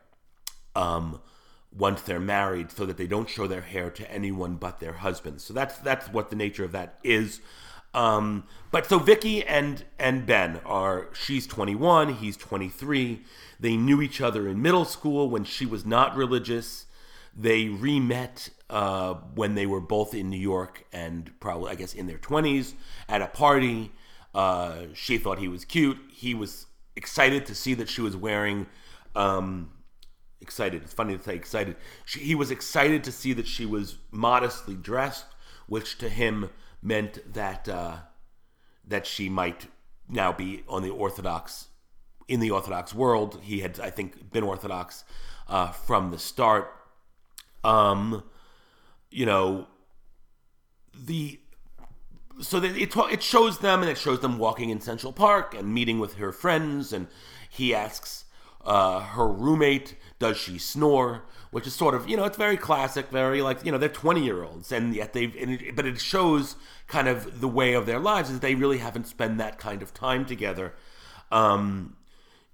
Um, 0.76 1.20
once 1.76 2.00
they're 2.02 2.20
married, 2.20 2.70
so 2.70 2.86
that 2.86 2.96
they 2.96 3.06
don't 3.06 3.28
show 3.28 3.46
their 3.46 3.60
hair 3.60 3.90
to 3.90 4.10
anyone 4.10 4.56
but 4.56 4.80
their 4.80 4.94
husbands. 4.94 5.44
So 5.44 5.52
that's 5.52 5.78
that's 5.78 6.08
what 6.08 6.30
the 6.30 6.36
nature 6.36 6.64
of 6.64 6.72
that 6.72 6.98
is. 7.04 7.40
Um, 7.98 8.44
but 8.70 8.86
so 8.86 9.00
Vicky 9.00 9.44
and 9.44 9.84
and 9.98 10.24
Ben 10.24 10.60
are 10.64 11.08
she's 11.12 11.48
21, 11.48 12.14
he's 12.14 12.36
23. 12.36 13.22
They 13.58 13.76
knew 13.76 14.00
each 14.00 14.20
other 14.20 14.46
in 14.46 14.62
middle 14.62 14.84
school 14.84 15.28
when 15.28 15.42
she 15.42 15.66
was 15.66 15.84
not 15.84 16.14
religious. 16.14 16.86
They 17.36 17.66
re-met 17.68 18.50
uh, 18.70 19.14
when 19.34 19.56
they 19.56 19.66
were 19.66 19.80
both 19.80 20.14
in 20.14 20.30
New 20.30 20.38
York 20.38 20.84
and 20.92 21.32
probably 21.40 21.72
I 21.72 21.74
guess 21.74 21.92
in 21.92 22.06
their 22.06 22.18
20s 22.18 22.74
at 23.08 23.20
a 23.20 23.26
party. 23.26 23.90
Uh, 24.32 24.82
she 24.94 25.18
thought 25.18 25.40
he 25.40 25.48
was 25.48 25.64
cute. 25.64 25.98
He 26.12 26.34
was 26.34 26.66
excited 26.94 27.46
to 27.46 27.54
see 27.54 27.74
that 27.74 27.88
she 27.88 28.00
was 28.00 28.16
wearing. 28.16 28.68
Um, 29.16 29.72
excited. 30.40 30.84
It's 30.84 30.94
funny 30.94 31.16
to 31.16 31.22
say 31.22 31.34
excited. 31.34 31.74
She, 32.04 32.20
he 32.20 32.36
was 32.36 32.52
excited 32.52 33.02
to 33.04 33.10
see 33.10 33.32
that 33.32 33.48
she 33.48 33.66
was 33.66 33.96
modestly 34.12 34.76
dressed, 34.76 35.26
which 35.66 35.98
to 35.98 36.08
him 36.08 36.50
meant 36.82 37.34
that 37.34 37.68
uh, 37.68 37.96
that 38.86 39.06
she 39.06 39.28
might 39.28 39.66
now 40.08 40.32
be 40.32 40.62
on 40.68 40.82
the 40.82 40.90
Orthodox 40.90 41.68
in 42.26 42.40
the 42.40 42.50
Orthodox 42.50 42.94
world. 42.94 43.40
He 43.42 43.60
had, 43.60 43.80
I 43.80 43.90
think, 43.90 44.30
been 44.30 44.44
Orthodox 44.44 45.04
uh, 45.48 45.70
from 45.70 46.10
the 46.10 46.18
start. 46.18 46.72
Um, 47.64 48.22
you 49.10 49.26
know, 49.26 49.66
the 50.94 51.40
so 52.40 52.60
that 52.60 52.76
it 52.76 52.94
it 52.96 53.22
shows 53.22 53.58
them 53.58 53.80
and 53.80 53.90
it 53.90 53.98
shows 53.98 54.20
them 54.20 54.38
walking 54.38 54.70
in 54.70 54.80
Central 54.80 55.12
Park 55.12 55.54
and 55.54 55.72
meeting 55.72 55.98
with 55.98 56.14
her 56.14 56.32
friends, 56.32 56.92
and 56.92 57.08
he 57.48 57.74
asks 57.74 58.24
uh, 58.64 59.00
her 59.00 59.26
roommate, 59.26 59.96
"Does 60.18 60.36
she 60.36 60.58
snore?" 60.58 61.24
Which 61.50 61.66
is 61.66 61.74
sort 61.74 61.94
of 61.94 62.08
you 62.08 62.16
know 62.16 62.24
it's 62.24 62.36
very 62.36 62.56
classic, 62.56 63.10
very 63.10 63.40
like 63.40 63.64
you 63.64 63.72
know 63.72 63.78
they're 63.78 63.88
twenty 63.88 64.24
year 64.24 64.44
olds, 64.44 64.70
and 64.70 64.94
yet 64.94 65.12
they've 65.12 65.34
it, 65.34 65.74
but 65.74 65.86
it 65.86 66.00
shows 66.00 66.56
kind 66.86 67.08
of 67.08 67.40
the 67.40 67.48
way 67.48 67.72
of 67.72 67.86
their 67.86 67.98
lives 67.98 68.30
is 68.30 68.40
they 68.40 68.54
really 68.54 68.78
haven't 68.78 69.06
spent 69.06 69.38
that 69.38 69.58
kind 69.58 69.82
of 69.82 69.94
time 69.94 70.24
together. 70.26 70.74
Um, 71.30 71.96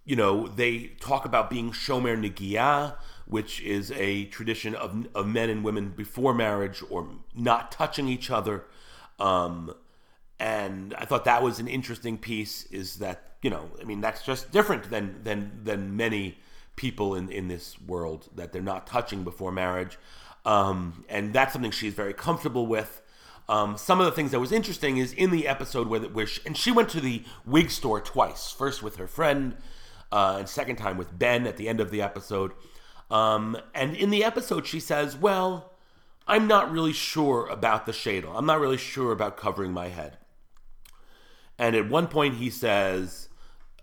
you 0.04 0.16
know, 0.16 0.46
they 0.48 0.92
talk 1.00 1.24
about 1.24 1.48
being 1.48 1.72
shomer 1.72 2.16
negiah, 2.16 2.96
which 3.26 3.60
is 3.62 3.90
a 3.92 4.26
tradition 4.26 4.74
of, 4.74 5.06
of 5.14 5.26
men 5.26 5.48
and 5.48 5.64
women 5.64 5.90
before 5.90 6.34
marriage 6.34 6.82
or 6.90 7.08
not 7.34 7.72
touching 7.72 8.08
each 8.08 8.30
other. 8.30 8.64
Um, 9.18 9.74
and 10.38 10.94
I 10.94 11.04
thought 11.04 11.24
that 11.24 11.42
was 11.42 11.58
an 11.58 11.68
interesting 11.68 12.18
piece. 12.18 12.66
Is 12.66 12.96
that 12.96 13.34
you 13.42 13.50
know, 13.50 13.70
I 13.80 13.84
mean, 13.84 14.00
that's 14.00 14.22
just 14.22 14.50
different 14.50 14.90
than 14.90 15.22
than 15.22 15.60
than 15.64 15.96
many 15.96 16.38
people 16.76 17.14
in 17.14 17.30
in 17.30 17.48
this 17.48 17.80
world 17.80 18.28
that 18.34 18.52
they're 18.52 18.62
not 18.62 18.86
touching 18.86 19.24
before 19.24 19.52
marriage, 19.52 19.98
um, 20.44 21.04
and 21.08 21.32
that's 21.32 21.52
something 21.52 21.70
she's 21.70 21.94
very 21.94 22.14
comfortable 22.14 22.66
with. 22.66 23.00
Um, 23.48 23.76
some 23.76 24.00
of 24.00 24.06
the 24.06 24.12
things 24.12 24.30
that 24.30 24.40
was 24.40 24.52
interesting 24.52 24.96
is 24.96 25.12
in 25.12 25.30
the 25.30 25.46
episode 25.46 25.88
where, 25.88 26.00
where 26.00 26.26
she, 26.26 26.40
and 26.46 26.56
she 26.56 26.70
went 26.70 26.88
to 26.90 27.00
the 27.00 27.24
wig 27.44 27.70
store 27.70 28.00
twice. 28.00 28.50
First 28.50 28.82
with 28.82 28.96
her 28.96 29.06
friend, 29.06 29.56
uh, 30.10 30.36
and 30.38 30.48
second 30.48 30.76
time 30.76 30.96
with 30.96 31.18
Ben 31.18 31.46
at 31.46 31.56
the 31.56 31.68
end 31.68 31.80
of 31.80 31.90
the 31.90 32.00
episode. 32.00 32.52
Um, 33.10 33.56
and 33.74 33.94
in 33.94 34.10
the 34.10 34.24
episode, 34.24 34.66
she 34.66 34.80
says, 34.80 35.16
"Well, 35.16 35.72
I'm 36.26 36.46
not 36.46 36.72
really 36.72 36.94
sure 36.94 37.46
about 37.48 37.84
the 37.84 37.92
sheitel. 37.92 38.34
I'm 38.34 38.46
not 38.46 38.60
really 38.60 38.78
sure 38.78 39.12
about 39.12 39.36
covering 39.36 39.72
my 39.72 39.88
head." 39.88 40.18
And 41.58 41.76
at 41.76 41.88
one 41.88 42.08
point, 42.08 42.36
he 42.36 42.50
says, 42.50 43.28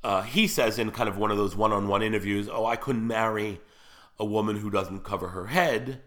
uh, 0.03 0.21
he 0.23 0.47
says 0.47 0.79
in 0.79 0.91
kind 0.91 1.09
of 1.09 1.17
one 1.17 1.31
of 1.31 1.37
those 1.37 1.55
one-on-one 1.55 2.01
interviews, 2.01 2.49
"Oh, 2.51 2.65
I 2.65 2.75
couldn't 2.75 3.05
marry 3.05 3.61
a 4.19 4.25
woman 4.25 4.57
who 4.57 4.69
doesn't 4.69 5.03
cover 5.03 5.29
her 5.29 5.47
head." 5.47 6.01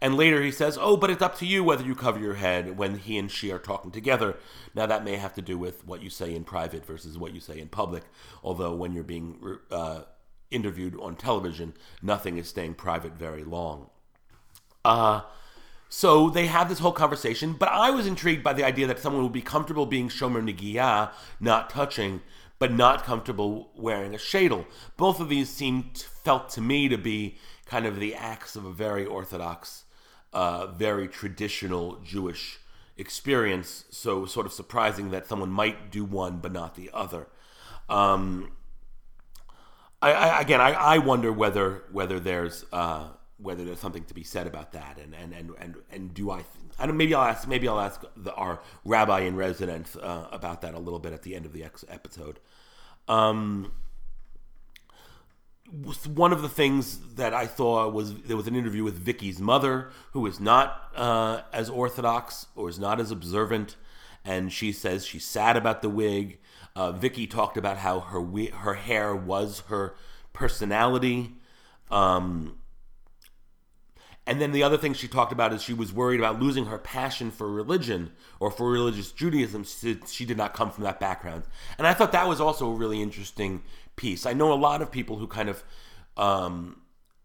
And 0.00 0.16
later 0.16 0.42
he 0.42 0.52
says, 0.52 0.78
"Oh, 0.80 0.96
but 0.96 1.10
it's 1.10 1.22
up 1.22 1.36
to 1.38 1.46
you 1.46 1.64
whether 1.64 1.84
you 1.84 1.94
cover 1.94 2.18
your 2.20 2.34
head 2.34 2.76
when 2.76 2.98
he 2.98 3.18
and 3.18 3.30
she 3.30 3.50
are 3.50 3.58
talking 3.58 3.90
together." 3.90 4.36
Now 4.74 4.86
that 4.86 5.04
may 5.04 5.16
have 5.16 5.34
to 5.34 5.42
do 5.42 5.58
with 5.58 5.86
what 5.86 6.02
you 6.02 6.10
say 6.10 6.34
in 6.34 6.44
private 6.44 6.86
versus 6.86 7.18
what 7.18 7.34
you 7.34 7.40
say 7.40 7.58
in 7.58 7.68
public. 7.68 8.04
Although 8.44 8.74
when 8.74 8.92
you're 8.92 9.04
being 9.04 9.58
uh, 9.70 10.02
interviewed 10.50 10.98
on 11.00 11.16
television, 11.16 11.74
nothing 12.02 12.38
is 12.38 12.48
staying 12.48 12.74
private 12.74 13.14
very 13.14 13.44
long. 13.44 13.90
Uh, 14.84 15.22
so 15.88 16.28
they 16.28 16.46
have 16.46 16.68
this 16.68 16.80
whole 16.80 16.92
conversation, 16.92 17.54
but 17.54 17.70
I 17.70 17.90
was 17.90 18.06
intrigued 18.06 18.42
by 18.42 18.52
the 18.52 18.64
idea 18.64 18.86
that 18.86 18.98
someone 18.98 19.22
would 19.22 19.32
be 19.32 19.40
comfortable 19.40 19.86
being 19.86 20.08
shomer 20.08 20.42
negiah, 20.42 21.10
not 21.40 21.70
touching, 21.70 22.20
but 22.58 22.72
not 22.72 23.04
comfortable 23.04 23.70
wearing 23.76 24.14
a 24.14 24.18
sheitel. 24.18 24.66
Both 24.96 25.20
of 25.20 25.28
these 25.28 25.48
seemed 25.48 25.98
felt 25.98 26.48
to 26.50 26.60
me 26.60 26.88
to 26.88 26.98
be 26.98 27.36
kind 27.66 27.86
of 27.86 28.00
the 28.00 28.14
acts 28.14 28.56
of 28.56 28.64
a 28.64 28.72
very 28.72 29.04
orthodox 29.04 29.84
uh, 30.32 30.66
very 30.66 31.08
traditional 31.08 31.96
Jewish 32.04 32.58
experience. 32.96 33.84
So, 33.90 34.26
sort 34.26 34.46
of 34.46 34.52
surprising 34.52 35.10
that 35.10 35.26
someone 35.26 35.50
might 35.50 35.90
do 35.90 36.04
one 36.04 36.38
but 36.38 36.52
not 36.52 36.74
the 36.74 36.90
other. 36.92 37.28
Um, 37.88 38.52
I, 40.00 40.12
I, 40.12 40.40
again, 40.40 40.60
I, 40.60 40.72
I 40.72 40.98
wonder 40.98 41.32
whether 41.32 41.84
whether 41.90 42.20
there's 42.20 42.64
uh, 42.72 43.08
whether 43.38 43.64
there's 43.64 43.80
something 43.80 44.04
to 44.04 44.14
be 44.14 44.22
said 44.22 44.46
about 44.46 44.72
that, 44.72 44.98
and 45.02 45.14
and 45.14 45.32
and 45.32 45.50
and, 45.58 45.76
and 45.90 46.14
do 46.14 46.30
I? 46.30 46.44
I 46.78 46.86
don't. 46.86 46.96
Maybe 46.96 47.14
I'll 47.14 47.24
ask. 47.24 47.48
Maybe 47.48 47.66
I'll 47.66 47.80
ask 47.80 48.02
the, 48.16 48.32
our 48.34 48.60
rabbi 48.84 49.20
in 49.20 49.34
residence 49.34 49.96
uh, 49.96 50.28
about 50.30 50.60
that 50.60 50.74
a 50.74 50.78
little 50.78 51.00
bit 51.00 51.12
at 51.12 51.22
the 51.22 51.34
end 51.34 51.46
of 51.46 51.52
the 51.52 51.64
ex- 51.64 51.84
episode. 51.88 52.38
Um, 53.08 53.72
one 56.06 56.32
of 56.32 56.40
the 56.40 56.48
things 56.48 57.14
that 57.14 57.34
I 57.34 57.46
thought 57.46 57.92
was 57.92 58.22
there 58.22 58.36
was 58.36 58.46
an 58.46 58.56
interview 58.56 58.84
with 58.84 58.94
Vicky's 58.94 59.38
mother, 59.38 59.90
who 60.12 60.26
is 60.26 60.40
not 60.40 60.90
uh, 60.96 61.42
as 61.52 61.68
orthodox 61.68 62.46
or 62.56 62.68
is 62.68 62.78
not 62.78 63.00
as 63.00 63.10
observant, 63.10 63.76
and 64.24 64.52
she 64.52 64.72
says 64.72 65.06
she's 65.06 65.26
sad 65.26 65.56
about 65.56 65.82
the 65.82 65.88
wig. 65.88 66.38
Uh, 66.74 66.92
Vicky 66.92 67.26
talked 67.26 67.56
about 67.56 67.78
how 67.78 68.00
her 68.00 68.22
her 68.52 68.74
hair 68.74 69.14
was 69.14 69.64
her 69.68 69.94
personality. 70.32 71.34
Um, 71.90 72.56
and 74.28 74.42
then 74.42 74.52
the 74.52 74.62
other 74.62 74.76
thing 74.76 74.92
she 74.92 75.08
talked 75.08 75.32
about 75.32 75.54
is 75.54 75.62
she 75.62 75.72
was 75.72 75.90
worried 75.90 76.20
about 76.20 76.38
losing 76.38 76.66
her 76.66 76.76
passion 76.76 77.30
for 77.30 77.50
religion 77.50 78.12
or 78.38 78.50
for 78.50 78.70
religious 78.70 79.10
Judaism. 79.10 79.64
She, 79.64 79.98
she 80.06 80.26
did 80.26 80.36
not 80.36 80.52
come 80.52 80.70
from 80.70 80.84
that 80.84 81.00
background. 81.00 81.44
And 81.78 81.86
I 81.86 81.94
thought 81.94 82.12
that 82.12 82.28
was 82.28 82.38
also 82.38 82.70
a 82.70 82.74
really 82.74 83.00
interesting 83.00 83.62
piece. 83.96 84.26
I 84.26 84.34
know 84.34 84.52
a 84.52 84.54
lot 84.54 84.82
of 84.82 84.92
people 84.92 85.16
who 85.16 85.26
kind 85.26 85.48
of, 85.48 85.64
um, 86.18 86.82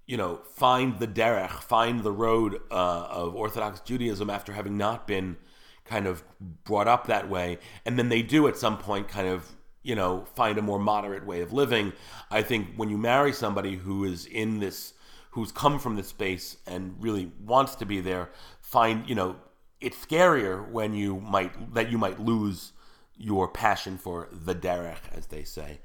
you 0.08 0.16
know, 0.16 0.40
find 0.56 0.98
the 0.98 1.08
derech, 1.08 1.52
find 1.62 2.04
the 2.04 2.12
road 2.12 2.62
uh, 2.72 3.08
of 3.10 3.36
Orthodox 3.36 3.82
Judaism 3.82 4.30
after 4.30 4.54
having 4.54 4.78
not 4.78 5.06
been 5.06 5.36
kind 5.84 6.08
of 6.08 6.24
brought 6.64 6.88
up 6.88 7.08
that 7.08 7.30
way, 7.30 7.60
and 7.86 8.00
then 8.00 8.08
they 8.08 8.22
do 8.22 8.48
at 8.48 8.56
some 8.56 8.78
point 8.78 9.10
kind 9.10 9.28
of, 9.28 9.52
you 9.82 9.94
know, 9.94 10.24
find 10.36 10.58
a 10.58 10.62
more 10.62 10.80
moderate 10.80 11.26
way 11.26 11.42
of 11.42 11.52
living. 11.52 11.92
I 12.32 12.44
think 12.44 12.70
when 12.78 12.90
you 12.90 12.98
marry 12.98 13.34
somebody 13.34 13.76
who 13.76 14.06
is 14.06 14.26
in 14.26 14.60
this, 14.60 14.94
who's 15.34 15.52
come 15.52 15.80
from 15.80 15.96
this 15.96 16.08
space 16.08 16.58
and 16.68 16.96
really 17.00 17.32
wants 17.44 17.74
to 17.76 17.86
be 17.86 18.00
there, 18.00 18.30
find, 18.62 19.10
you 19.10 19.16
know, 19.16 19.36
it's 19.82 19.98
scarier 19.98 20.70
when 20.70 20.94
you 20.94 21.20
might 21.20 21.74
that 21.74 21.92
you 21.92 21.98
might 21.98 22.20
lose 22.20 22.72
your 23.18 23.48
passion 23.48 23.98
for 23.98 24.30
the 24.32 24.56
derech, 24.56 25.02
as 25.12 25.28
they 25.28 25.44
say. 25.44 25.80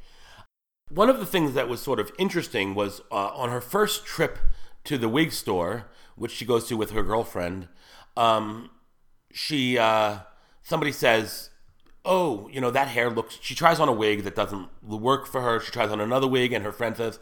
One 0.90 1.10
of 1.10 1.18
the 1.18 1.26
things 1.26 1.54
that 1.54 1.68
was 1.68 1.80
sort 1.80 1.98
of 1.98 2.12
interesting 2.18 2.74
was 2.74 3.00
uh, 3.10 3.28
on 3.28 3.50
her 3.50 3.60
first 3.60 4.04
trip 4.04 4.38
to 4.84 4.96
the 4.96 5.08
wig 5.08 5.32
store, 5.32 5.86
which 6.14 6.32
she 6.32 6.44
goes 6.44 6.66
to 6.68 6.76
with 6.76 6.90
her 6.90 7.02
girlfriend. 7.02 7.68
Um, 8.16 8.70
she 9.32 9.78
uh, 9.78 10.18
somebody 10.62 10.92
says, 10.92 11.50
"Oh, 12.04 12.48
you 12.52 12.60
know 12.60 12.70
that 12.70 12.88
hair 12.88 13.08
looks." 13.08 13.38
She 13.40 13.54
tries 13.54 13.80
on 13.80 13.88
a 13.88 13.92
wig 13.92 14.24
that 14.24 14.36
doesn't 14.36 14.68
work 14.82 15.26
for 15.26 15.40
her. 15.40 15.58
She 15.58 15.72
tries 15.72 15.90
on 15.90 16.00
another 16.00 16.28
wig, 16.28 16.52
and 16.52 16.64
her 16.64 16.72
friend 16.72 16.96
says, 16.96 17.18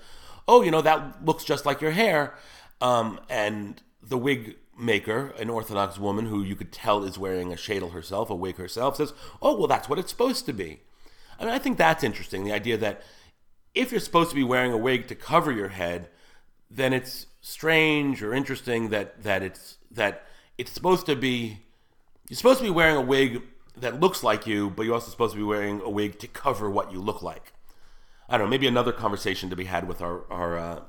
"Oh, 0.49 0.63
you 0.63 0.71
know 0.71 0.83
that 0.83 1.25
looks 1.25 1.45
just 1.45 1.67
like 1.67 1.81
your 1.81 1.93
hair." 1.93 2.35
Um, 2.81 3.21
and 3.29 3.83
the 4.03 4.19
wig 4.19 4.57
maker, 4.79 5.35
an 5.39 5.51
Orthodox 5.51 5.99
woman 5.99 6.27
who 6.27 6.43
you 6.43 6.55
could 6.57 6.73
tell 6.73 7.05
is 7.05 7.19
wearing 7.19 7.53
a 7.53 7.57
sheitel 7.57 7.93
herself, 7.93 8.31
a 8.31 8.35
wig 8.35 8.57
herself, 8.57 8.97
says, 8.97 9.13
"Oh, 9.41 9.57
well, 9.57 9.67
that's 9.67 9.89
what 9.89 9.99
it's 9.99 10.11
supposed 10.11 10.47
to 10.47 10.53
be." 10.53 10.81
I 11.39 11.45
mean, 11.45 11.55
I 11.55 11.59
think 11.59 11.79
that's 11.79 12.05
interesting. 12.05 12.45
The 12.45 12.53
idea 12.53 12.77
that 12.79 13.03
if 13.75 13.91
you're 13.91 14.01
supposed 14.01 14.31
to 14.31 14.37
be 14.37 14.45
wearing 14.45 14.73
a 14.73 14.79
wig 14.79 15.07
to 15.09 15.15
cover 15.15 15.53
your 15.53 15.69
head, 15.69 16.09
then 16.71 16.93
it's 16.93 17.27
strange 17.41 18.23
or 18.23 18.35
interesting 18.35 18.89
that 18.89 19.23
that 19.23 19.43
it's 19.43 19.79
that 19.91 20.25
it's 20.59 20.73
supposed 20.73 21.07
to 21.07 21.15
be 21.15 21.61
you're 22.29 22.37
supposed 22.37 22.59
to 22.59 22.65
be 22.65 22.71
wearing 22.71 22.97
a 22.97 23.01
wig 23.01 23.43
that 23.77 24.01
looks 24.01 24.23
like 24.23 24.47
you, 24.47 24.71
but 24.71 24.85
you're 24.85 24.95
also 24.95 25.11
supposed 25.11 25.35
to 25.35 25.39
be 25.39 25.45
wearing 25.45 25.81
a 25.83 25.91
wig 25.91 26.19
to 26.19 26.27
cover 26.27 26.71
what 26.71 26.93
you 26.93 27.01
look 27.01 27.23
like. 27.23 27.53
I 28.29 28.39
don't 28.39 28.47
know, 28.47 28.51
maybe 28.51 28.67
another 28.67 28.93
conversation 28.93 29.51
to 29.51 29.57
be 29.57 29.65
had 29.65 29.87
with 29.87 30.01
our, 30.03 30.31
our 30.31 30.59
uh, 30.59 30.81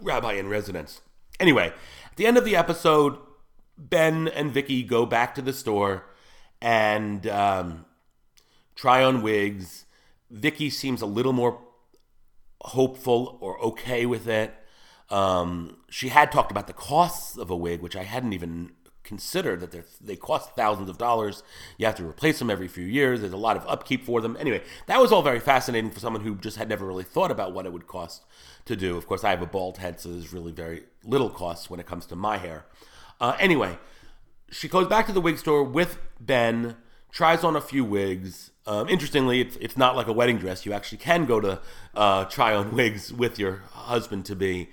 rabbi 0.00 0.34
in 0.34 0.48
residence. 0.48 1.02
Anyway, 1.38 1.66
at 1.66 2.16
the 2.16 2.26
end 2.26 2.38
of 2.38 2.44
the 2.44 2.56
episode, 2.56 3.18
Ben 3.76 4.28
and 4.28 4.52
Vicky 4.52 4.82
go 4.82 5.04
back 5.04 5.34
to 5.34 5.42
the 5.42 5.52
store 5.52 6.04
and 6.62 7.26
um, 7.26 7.84
try 8.74 9.04
on 9.04 9.22
wigs. 9.22 9.84
Vicky 10.30 10.70
seems 10.70 11.02
a 11.02 11.06
little 11.06 11.34
more 11.34 11.60
hopeful 12.62 13.38
or 13.40 13.60
okay 13.60 14.06
with 14.06 14.26
it. 14.26 14.54
Um, 15.10 15.76
she 15.90 16.08
had 16.08 16.32
talked 16.32 16.50
about 16.50 16.66
the 16.66 16.72
costs 16.72 17.36
of 17.36 17.50
a 17.50 17.56
wig, 17.56 17.80
which 17.80 17.94
I 17.94 18.02
hadn't 18.02 18.32
even 18.32 18.72
considered 19.06 19.60
that 19.60 19.84
they 20.00 20.16
cost 20.16 20.54
thousands 20.54 20.90
of 20.90 20.98
dollars. 20.98 21.42
You 21.78 21.86
have 21.86 21.94
to 21.96 22.06
replace 22.06 22.38
them 22.38 22.50
every 22.50 22.68
few 22.68 22.84
years. 22.84 23.20
There's 23.20 23.32
a 23.32 23.38
lot 23.38 23.56
of 23.56 23.66
upkeep 23.66 24.04
for 24.04 24.20
them. 24.20 24.36
Anyway, 24.38 24.62
that 24.86 25.00
was 25.00 25.12
all 25.12 25.22
very 25.22 25.40
fascinating 25.40 25.90
for 25.90 26.00
someone 26.00 26.22
who 26.22 26.34
just 26.34 26.58
had 26.58 26.68
never 26.68 26.84
really 26.84 27.04
thought 27.04 27.30
about 27.30 27.54
what 27.54 27.64
it 27.64 27.72
would 27.72 27.86
cost 27.86 28.24
to 28.66 28.76
do. 28.76 28.96
Of 28.96 29.06
course, 29.06 29.24
I 29.24 29.30
have 29.30 29.42
a 29.42 29.46
bald 29.46 29.78
head, 29.78 30.00
so 30.00 30.10
there's 30.10 30.32
really 30.32 30.52
very 30.52 30.84
little 31.04 31.30
cost 31.30 31.70
when 31.70 31.80
it 31.80 31.86
comes 31.86 32.04
to 32.06 32.16
my 32.16 32.36
hair. 32.36 32.66
Uh, 33.20 33.36
anyway, 33.40 33.78
she 34.50 34.68
goes 34.68 34.86
back 34.86 35.06
to 35.06 35.12
the 35.12 35.20
wig 35.20 35.38
store 35.38 35.64
with 35.64 35.98
Ben, 36.20 36.76
tries 37.10 37.42
on 37.44 37.56
a 37.56 37.60
few 37.62 37.84
wigs, 37.84 38.50
um, 38.66 38.88
interestingly, 38.88 39.40
it's, 39.40 39.56
it's 39.56 39.76
not 39.76 39.94
like 39.94 40.08
a 40.08 40.12
wedding 40.12 40.38
dress. 40.38 40.66
You 40.66 40.72
actually 40.72 40.98
can 40.98 41.24
go 41.24 41.40
to 41.40 41.60
uh, 41.94 42.24
try 42.24 42.54
on 42.54 42.72
wigs 42.74 43.12
with 43.12 43.38
your 43.38 43.62
husband 43.70 44.24
to 44.26 44.36
be. 44.36 44.70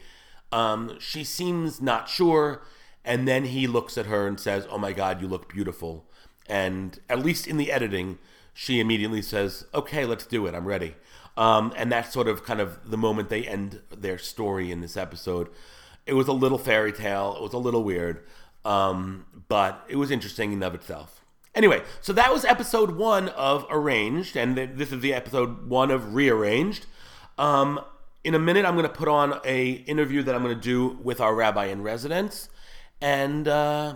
Um, 0.52 0.98
she 1.00 1.24
seems 1.24 1.82
not 1.82 2.10
sure, 2.10 2.64
and 3.06 3.28
then 3.28 3.46
he 3.46 3.68
looks 3.68 3.98
at 3.98 4.06
her 4.08 4.28
and 4.28 4.40
says, 4.40 4.68
"Oh 4.70 4.78
my 4.78 4.94
God, 4.94 5.22
you 5.22 5.28
look 5.28 5.50
beautiful." 5.50 6.06
And 6.48 7.00
at 7.10 7.24
least 7.24 7.48
in 7.48 7.58
the 7.58 7.72
editing, 7.72 8.20
she 8.54 8.80
immediately 8.80 9.22
says, 9.22 9.66
"Okay, 9.74 10.06
let's 10.06 10.26
do 10.26 10.46
it. 10.46 10.56
I'm 10.56 10.66
ready." 10.66 10.96
Um, 11.36 11.74
and 11.76 11.92
that's 11.92 12.14
sort 12.14 12.28
of 12.28 12.44
kind 12.44 12.60
of 12.62 12.90
the 12.90 12.98
moment 12.98 13.30
they 13.30 13.44
end 13.44 13.82
their 13.90 14.18
story 14.18 14.72
in 14.72 14.82
this 14.82 14.96
episode. 14.96 15.50
It 16.06 16.14
was 16.14 16.28
a 16.28 16.34
little 16.34 16.58
fairy 16.58 16.92
tale. 16.92 17.36
It 17.38 17.42
was 17.42 17.54
a 17.54 17.58
little 17.58 17.84
weird, 17.84 18.24
um, 18.66 19.26
but 19.48 19.84
it 19.88 19.96
was 19.96 20.12
interesting 20.12 20.54
in 20.54 20.62
of 20.62 20.76
itself. 20.76 21.22
Anyway, 21.56 21.84
so 22.02 22.14
that 22.14 22.34
was 22.34 22.46
episode 22.46 22.92
one 22.92 23.30
of 23.30 23.66
Arranged, 23.70 24.36
and 24.36 24.58
this 24.58 24.92
is 24.92 25.02
the 25.02 25.14
episode 25.14 25.68
one 25.68 25.92
of 25.92 26.16
Rearranged. 26.16 26.88
Um, 27.38 27.80
in 28.24 28.34
a 28.34 28.40
minute, 28.40 28.66
I'm 28.66 28.74
going 28.74 28.88
to 28.88 28.94
put 28.94 29.08
on 29.08 29.40
a 29.46 29.72
interview 29.72 30.24
that 30.24 30.34
I'm 30.34 30.42
going 30.42 30.56
to 30.56 30.62
do 30.62 30.98
with 31.04 31.22
our 31.22 31.36
rabbi 31.36 31.66
in 31.66 31.84
residence, 31.84 32.50
and 33.04 33.50
uh, 33.50 33.96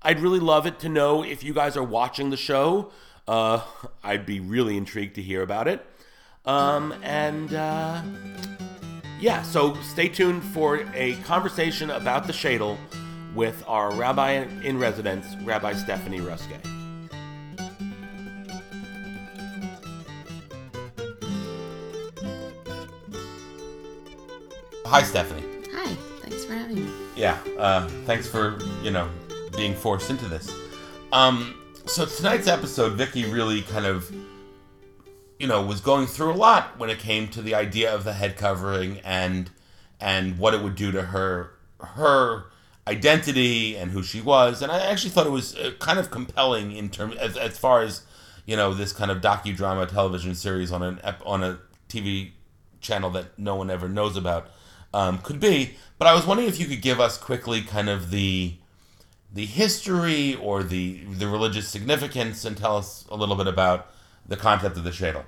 I'd 0.00 0.20
really 0.20 0.38
love 0.38 0.64
it 0.64 0.78
to 0.80 0.88
know 0.88 1.24
if 1.24 1.42
you 1.42 1.52
guys 1.52 1.76
are 1.76 1.82
watching 1.82 2.30
the 2.30 2.36
show. 2.36 2.92
Uh, 3.26 3.60
I'd 4.02 4.24
be 4.24 4.38
really 4.38 4.76
intrigued 4.76 5.16
to 5.16 5.22
hear 5.22 5.42
about 5.42 5.66
it. 5.66 5.84
Um, 6.46 6.94
and 7.02 7.52
uh, 7.52 8.00
yeah, 9.18 9.42
so 9.42 9.74
stay 9.82 10.08
tuned 10.08 10.44
for 10.44 10.86
a 10.94 11.16
conversation 11.24 11.90
about 11.90 12.28
the 12.28 12.32
sheitel 12.32 12.78
with 13.34 13.64
our 13.66 13.92
rabbi 13.92 14.46
in 14.62 14.78
residence, 14.78 15.26
Rabbi 15.42 15.72
Stephanie 15.72 16.20
Ruskay. 16.20 16.60
Hi, 24.86 25.02
Stephanie. 25.02 25.53
Yeah. 27.16 27.38
Uh, 27.58 27.88
thanks 28.04 28.28
for 28.28 28.58
you 28.82 28.90
know 28.90 29.08
being 29.56 29.74
forced 29.74 30.10
into 30.10 30.26
this. 30.26 30.52
Um, 31.12 31.60
so 31.86 32.06
tonight's 32.06 32.48
episode, 32.48 32.94
Vicky 32.94 33.24
really 33.24 33.62
kind 33.62 33.86
of 33.86 34.10
you 35.38 35.46
know, 35.46 35.62
was 35.62 35.80
going 35.80 36.06
through 36.06 36.32
a 36.32 36.34
lot 36.36 36.78
when 36.78 36.90
it 36.90 36.98
came 36.98 37.28
to 37.28 37.42
the 37.42 37.54
idea 37.54 37.94
of 37.94 38.04
the 38.04 38.12
head 38.12 38.36
covering 38.36 39.00
and 39.00 39.50
and 40.00 40.38
what 40.38 40.54
it 40.54 40.62
would 40.62 40.74
do 40.74 40.92
to 40.92 41.02
her 41.02 41.50
her 41.80 42.46
identity 42.86 43.76
and 43.76 43.90
who 43.90 44.02
she 44.02 44.20
was. 44.20 44.62
And 44.62 44.70
I 44.70 44.86
actually 44.86 45.10
thought 45.10 45.26
it 45.26 45.30
was 45.30 45.56
uh, 45.56 45.72
kind 45.78 45.98
of 45.98 46.10
compelling 46.10 46.72
in 46.72 46.88
terms 46.88 47.16
as, 47.16 47.36
as 47.36 47.58
far 47.58 47.82
as 47.82 48.02
you 48.46 48.56
know 48.56 48.74
this 48.74 48.92
kind 48.92 49.10
of 49.10 49.20
docudrama 49.20 49.88
television 49.88 50.34
series 50.34 50.70
on 50.70 50.82
an 50.82 51.00
on 51.24 51.42
a 51.42 51.58
TV 51.88 52.32
channel 52.80 53.10
that 53.10 53.38
no 53.38 53.54
one 53.54 53.70
ever 53.70 53.88
knows 53.88 54.16
about 54.16 54.48
um, 54.94 55.18
could 55.18 55.40
be. 55.40 55.74
But 55.98 56.06
I 56.06 56.14
was 56.14 56.24
wondering 56.24 56.48
if 56.48 56.58
you 56.58 56.66
could 56.66 56.80
give 56.80 57.00
us 57.00 57.18
quickly 57.18 57.62
kind 57.62 57.88
of 57.88 58.10
the 58.10 58.54
the 59.32 59.46
history 59.46 60.36
or 60.36 60.62
the 60.62 61.04
the 61.04 61.26
religious 61.26 61.68
significance 61.68 62.44
and 62.44 62.56
tell 62.56 62.76
us 62.76 63.04
a 63.10 63.16
little 63.16 63.34
bit 63.34 63.48
about 63.48 63.88
the 64.26 64.36
concept 64.36 64.76
of 64.76 64.84
the 64.84 64.90
sheitel. 64.90 65.24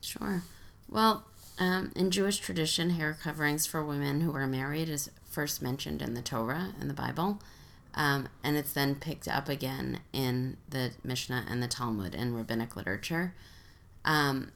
Sure. 0.00 0.42
Well, 0.88 1.24
um, 1.58 1.92
in 1.94 2.10
Jewish 2.10 2.38
tradition, 2.38 2.90
hair 2.90 3.16
coverings 3.22 3.66
for 3.66 3.84
women 3.84 4.22
who 4.22 4.34
are 4.34 4.46
married 4.46 4.88
is 4.88 5.10
first 5.30 5.60
mentioned 5.60 6.00
in 6.00 6.14
the 6.14 6.22
Torah 6.22 6.72
in 6.80 6.88
the 6.88 6.94
Bible, 6.94 7.40
um, 7.94 8.28
and 8.42 8.56
it's 8.56 8.72
then 8.72 8.94
picked 8.94 9.28
up 9.28 9.48
again 9.48 10.00
in 10.12 10.56
the 10.68 10.92
Mishnah 11.04 11.44
and 11.48 11.62
the 11.62 11.68
Talmud 11.68 12.14
in 12.14 12.34
rabbinic 12.34 12.74
literature. 12.74 13.34
Um, 14.04 14.52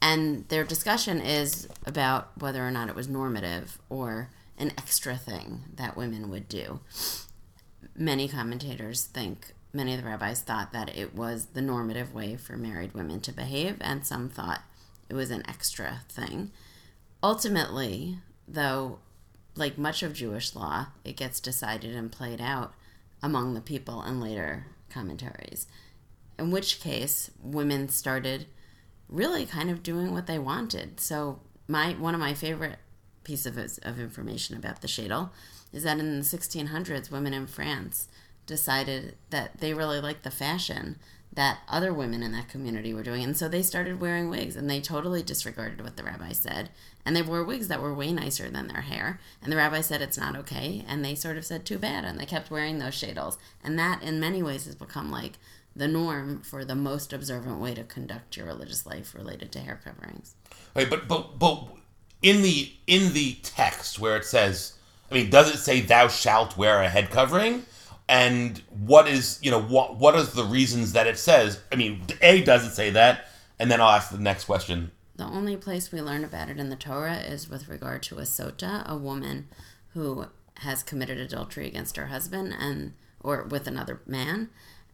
and 0.00 0.48
their 0.48 0.64
discussion 0.64 1.20
is 1.20 1.68
about 1.84 2.30
whether 2.38 2.66
or 2.66 2.70
not 2.70 2.88
it 2.88 2.94
was 2.94 3.08
normative 3.08 3.78
or 3.88 4.30
an 4.58 4.72
extra 4.76 5.16
thing 5.16 5.62
that 5.76 5.96
women 5.96 6.30
would 6.30 6.48
do. 6.48 6.80
Many 7.94 8.28
commentators 8.28 9.04
think 9.04 9.54
many 9.72 9.94
of 9.94 10.02
the 10.02 10.08
rabbis 10.08 10.40
thought 10.40 10.72
that 10.72 10.96
it 10.96 11.14
was 11.14 11.46
the 11.46 11.62
normative 11.62 12.14
way 12.14 12.36
for 12.36 12.56
married 12.56 12.94
women 12.94 13.20
to 13.20 13.32
behave, 13.32 13.76
and 13.80 14.06
some 14.06 14.28
thought 14.28 14.62
it 15.08 15.14
was 15.14 15.30
an 15.30 15.48
extra 15.48 16.00
thing. 16.08 16.50
Ultimately, 17.22 18.18
though, 18.46 18.98
like 19.56 19.78
much 19.78 20.02
of 20.02 20.12
Jewish 20.12 20.54
law, 20.54 20.88
it 21.04 21.16
gets 21.16 21.40
decided 21.40 21.94
and 21.94 22.12
played 22.12 22.40
out 22.40 22.74
among 23.22 23.54
the 23.54 23.60
people 23.60 24.02
in 24.02 24.20
later 24.20 24.66
commentaries. 24.90 25.66
In 26.38 26.50
which 26.50 26.80
case, 26.80 27.30
women 27.42 27.88
started 27.88 28.46
really 29.08 29.46
kind 29.46 29.70
of 29.70 29.82
doing 29.82 30.12
what 30.12 30.26
they 30.26 30.38
wanted. 30.38 31.00
So, 31.00 31.40
my 31.66 31.92
one 31.92 32.14
of 32.14 32.20
my 32.20 32.34
favorite 32.34 32.78
pieces 33.24 33.46
of, 33.46 33.58
of 33.82 34.00
information 34.00 34.56
about 34.56 34.80
the 34.80 34.88
sheitel 34.88 35.30
is 35.72 35.82
that 35.82 35.98
in 35.98 36.18
the 36.18 36.24
1600s, 36.24 37.10
women 37.10 37.34
in 37.34 37.46
France 37.46 38.08
decided 38.46 39.16
that 39.28 39.60
they 39.60 39.74
really 39.74 40.00
liked 40.00 40.24
the 40.24 40.30
fashion 40.30 40.96
that 41.32 41.58
other 41.68 41.92
women 41.92 42.22
in 42.22 42.32
that 42.32 42.48
community 42.48 42.94
were 42.94 43.02
doing. 43.02 43.22
And 43.22 43.36
so 43.36 43.48
they 43.48 43.62
started 43.62 44.00
wearing 44.00 44.30
wigs 44.30 44.56
and 44.56 44.68
they 44.68 44.80
totally 44.80 45.22
disregarded 45.22 45.82
what 45.82 45.96
the 45.96 46.02
rabbi 46.02 46.32
said. 46.32 46.70
And 47.04 47.14
they 47.14 47.22
wore 47.22 47.44
wigs 47.44 47.68
that 47.68 47.82
were 47.82 47.94
way 47.94 48.12
nicer 48.12 48.50
than 48.50 48.68
their 48.68 48.80
hair. 48.80 49.20
And 49.42 49.52
the 49.52 49.56
rabbi 49.56 49.82
said 49.82 50.00
it's 50.00 50.18
not 50.18 50.36
okay. 50.36 50.84
And 50.88 51.04
they 51.04 51.14
sort 51.14 51.36
of 51.36 51.44
said 51.44 51.64
too 51.64 51.78
bad. 51.78 52.04
And 52.04 52.18
they 52.18 52.26
kept 52.26 52.50
wearing 52.50 52.78
those 52.78 52.94
sheitels. 52.94 53.36
And 53.62 53.78
that, 53.78 54.02
in 54.02 54.18
many 54.18 54.42
ways, 54.42 54.64
has 54.64 54.74
become 54.74 55.10
like 55.10 55.34
the 55.78 55.88
norm 55.88 56.42
for 56.42 56.64
the 56.64 56.74
most 56.74 57.12
observant 57.12 57.58
way 57.58 57.74
to 57.74 57.84
conduct 57.84 58.36
your 58.36 58.46
religious 58.46 58.86
life 58.86 59.14
related 59.14 59.52
to 59.52 59.60
hair 59.60 59.80
coverings. 59.82 60.34
Right, 60.74 60.90
but 60.90 61.08
but 61.08 61.38
but 61.38 61.68
in 62.22 62.42
the 62.42 62.72
in 62.86 63.12
the 63.12 63.38
text 63.42 63.98
where 63.98 64.16
it 64.16 64.24
says, 64.24 64.74
I 65.10 65.14
mean, 65.14 65.30
does 65.30 65.54
it 65.54 65.58
say 65.58 65.80
thou 65.80 66.08
shalt 66.08 66.56
wear 66.56 66.82
a 66.82 66.88
head 66.88 67.10
covering? 67.10 67.64
and 68.08 68.62
what 68.86 69.06
is 69.06 69.38
you 69.42 69.50
know 69.50 69.60
what 69.60 69.96
what 69.96 70.14
is 70.14 70.32
the 70.32 70.44
reasons 70.44 70.92
that 70.92 71.06
it 71.06 71.18
says 71.18 71.60
i 71.70 71.76
mean 71.76 72.02
a 72.22 72.42
doesn't 72.42 72.72
say 72.72 72.90
that 72.90 73.26
and 73.58 73.70
then 73.70 73.80
i'll 73.80 73.90
ask 73.90 74.10
the 74.10 74.18
next 74.18 74.44
question 74.44 74.90
the 75.16 75.24
only 75.24 75.56
place 75.56 75.92
we 75.92 76.00
learn 76.00 76.24
about 76.24 76.48
it 76.48 76.58
in 76.58 76.70
the 76.70 76.76
torah 76.76 77.18
is 77.18 77.50
with 77.50 77.68
regard 77.68 78.02
to 78.02 78.18
a 78.18 78.22
sota 78.22 78.86
a 78.86 78.96
woman 78.96 79.48
who 79.92 80.26
has 80.58 80.82
committed 80.82 81.18
adultery 81.18 81.66
against 81.66 81.96
her 81.96 82.06
husband 82.06 82.54
and 82.58 82.94
or 83.20 83.42
with 83.44 83.66
another 83.66 84.00
man 84.06 84.48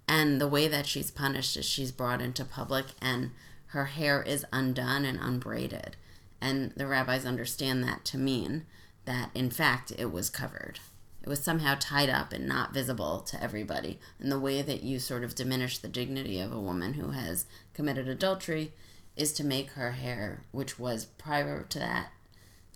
and 0.06 0.40
the 0.40 0.48
way 0.48 0.68
that 0.68 0.86
she's 0.86 1.10
punished 1.10 1.56
is 1.56 1.64
she's 1.64 1.92
brought 1.92 2.20
into 2.20 2.44
public 2.44 2.86
and 3.00 3.30
her 3.68 3.86
hair 3.86 4.22
is 4.22 4.44
undone 4.52 5.04
and 5.04 5.18
unbraided 5.20 5.96
and 6.40 6.72
the 6.76 6.86
rabbis 6.86 7.24
understand 7.24 7.82
that 7.82 8.04
to 8.04 8.18
mean 8.18 8.64
that 9.04 9.30
in 9.34 9.50
fact 9.50 9.92
it 9.98 10.12
was 10.12 10.30
covered 10.30 10.78
it 11.24 11.30
was 11.30 11.42
somehow 11.42 11.74
tied 11.80 12.10
up 12.10 12.34
and 12.34 12.46
not 12.46 12.74
visible 12.74 13.20
to 13.20 13.42
everybody. 13.42 13.98
And 14.20 14.30
the 14.30 14.38
way 14.38 14.60
that 14.60 14.82
you 14.82 14.98
sort 14.98 15.24
of 15.24 15.34
diminish 15.34 15.78
the 15.78 15.88
dignity 15.88 16.38
of 16.38 16.52
a 16.52 16.60
woman 16.60 16.94
who 16.94 17.12
has 17.12 17.46
committed 17.72 18.06
adultery 18.08 18.72
is 19.16 19.32
to 19.34 19.44
make 19.44 19.70
her 19.70 19.92
hair, 19.92 20.42
which 20.52 20.78
was 20.78 21.06
prior 21.06 21.62
to 21.70 21.78
that 21.78 22.08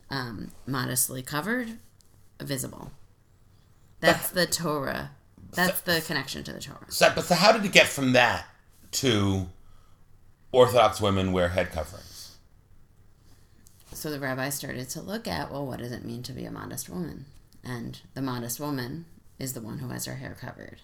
um, 0.08 0.52
modestly 0.66 1.20
covered, 1.20 1.78
visible. 2.40 2.92
That's 4.00 4.30
the 4.30 4.46
Torah. 4.46 5.10
That's 5.52 5.80
the 5.80 6.02
connection 6.06 6.44
to 6.44 6.52
the 6.52 6.60
Torah. 6.60 6.78
So, 6.88 7.10
but 7.14 7.24
so 7.24 7.34
how 7.34 7.52
did 7.52 7.64
it 7.64 7.72
get 7.72 7.86
from 7.86 8.12
that 8.12 8.46
to 8.92 9.48
Orthodox 10.52 11.00
women 11.00 11.32
wear 11.32 11.48
head 11.48 11.72
coverings? 11.72 12.36
So 13.92 14.10
the 14.10 14.20
rabbi 14.20 14.50
started 14.50 14.88
to 14.90 15.00
look 15.00 15.26
at, 15.26 15.50
well, 15.50 15.66
what 15.66 15.78
does 15.78 15.90
it 15.90 16.04
mean 16.04 16.22
to 16.24 16.32
be 16.32 16.44
a 16.44 16.50
modest 16.50 16.88
woman? 16.88 17.24
and 17.64 18.00
the 18.14 18.22
modest 18.22 18.60
woman 18.60 19.04
is 19.38 19.52
the 19.52 19.60
one 19.60 19.78
who 19.78 19.88
has 19.88 20.06
her 20.06 20.16
hair 20.16 20.36
covered. 20.40 20.80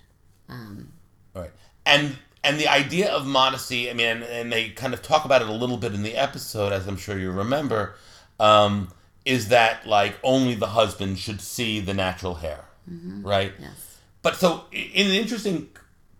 Um, 0.48 0.92
right, 1.34 1.50
and 1.86 2.16
and 2.42 2.58
the 2.58 2.68
idea 2.68 3.10
of 3.10 3.26
modesty. 3.26 3.90
I 3.90 3.94
mean, 3.94 4.06
and, 4.06 4.22
and, 4.22 4.52
they 4.52 4.68
kind 4.70 4.92
of 4.92 5.02
talk 5.02 5.24
about 5.24 5.40
it 5.40 5.48
a 5.48 5.52
little 5.52 5.78
bit 5.78 5.94
in 5.94 6.02
the 6.02 6.14
episode, 6.14 6.72
as 6.72 6.86
I'm 6.86 6.96
sure 6.96 7.18
you 7.18 7.30
remember. 7.30 7.94
Um, 8.38 8.88
is 9.24 9.48
that 9.48 9.86
like 9.86 10.18
only 10.22 10.54
the 10.54 10.66
husband 10.66 11.18
should 11.18 11.40
see 11.40 11.80
the 11.80 11.94
natural 11.94 12.34
hair, 12.34 12.66
mm-hmm. 12.90 13.26
right? 13.26 13.52
Yes. 13.58 13.93
But 14.24 14.36
so, 14.36 14.64
in 14.72 15.06
an 15.06 15.12
interesting 15.12 15.68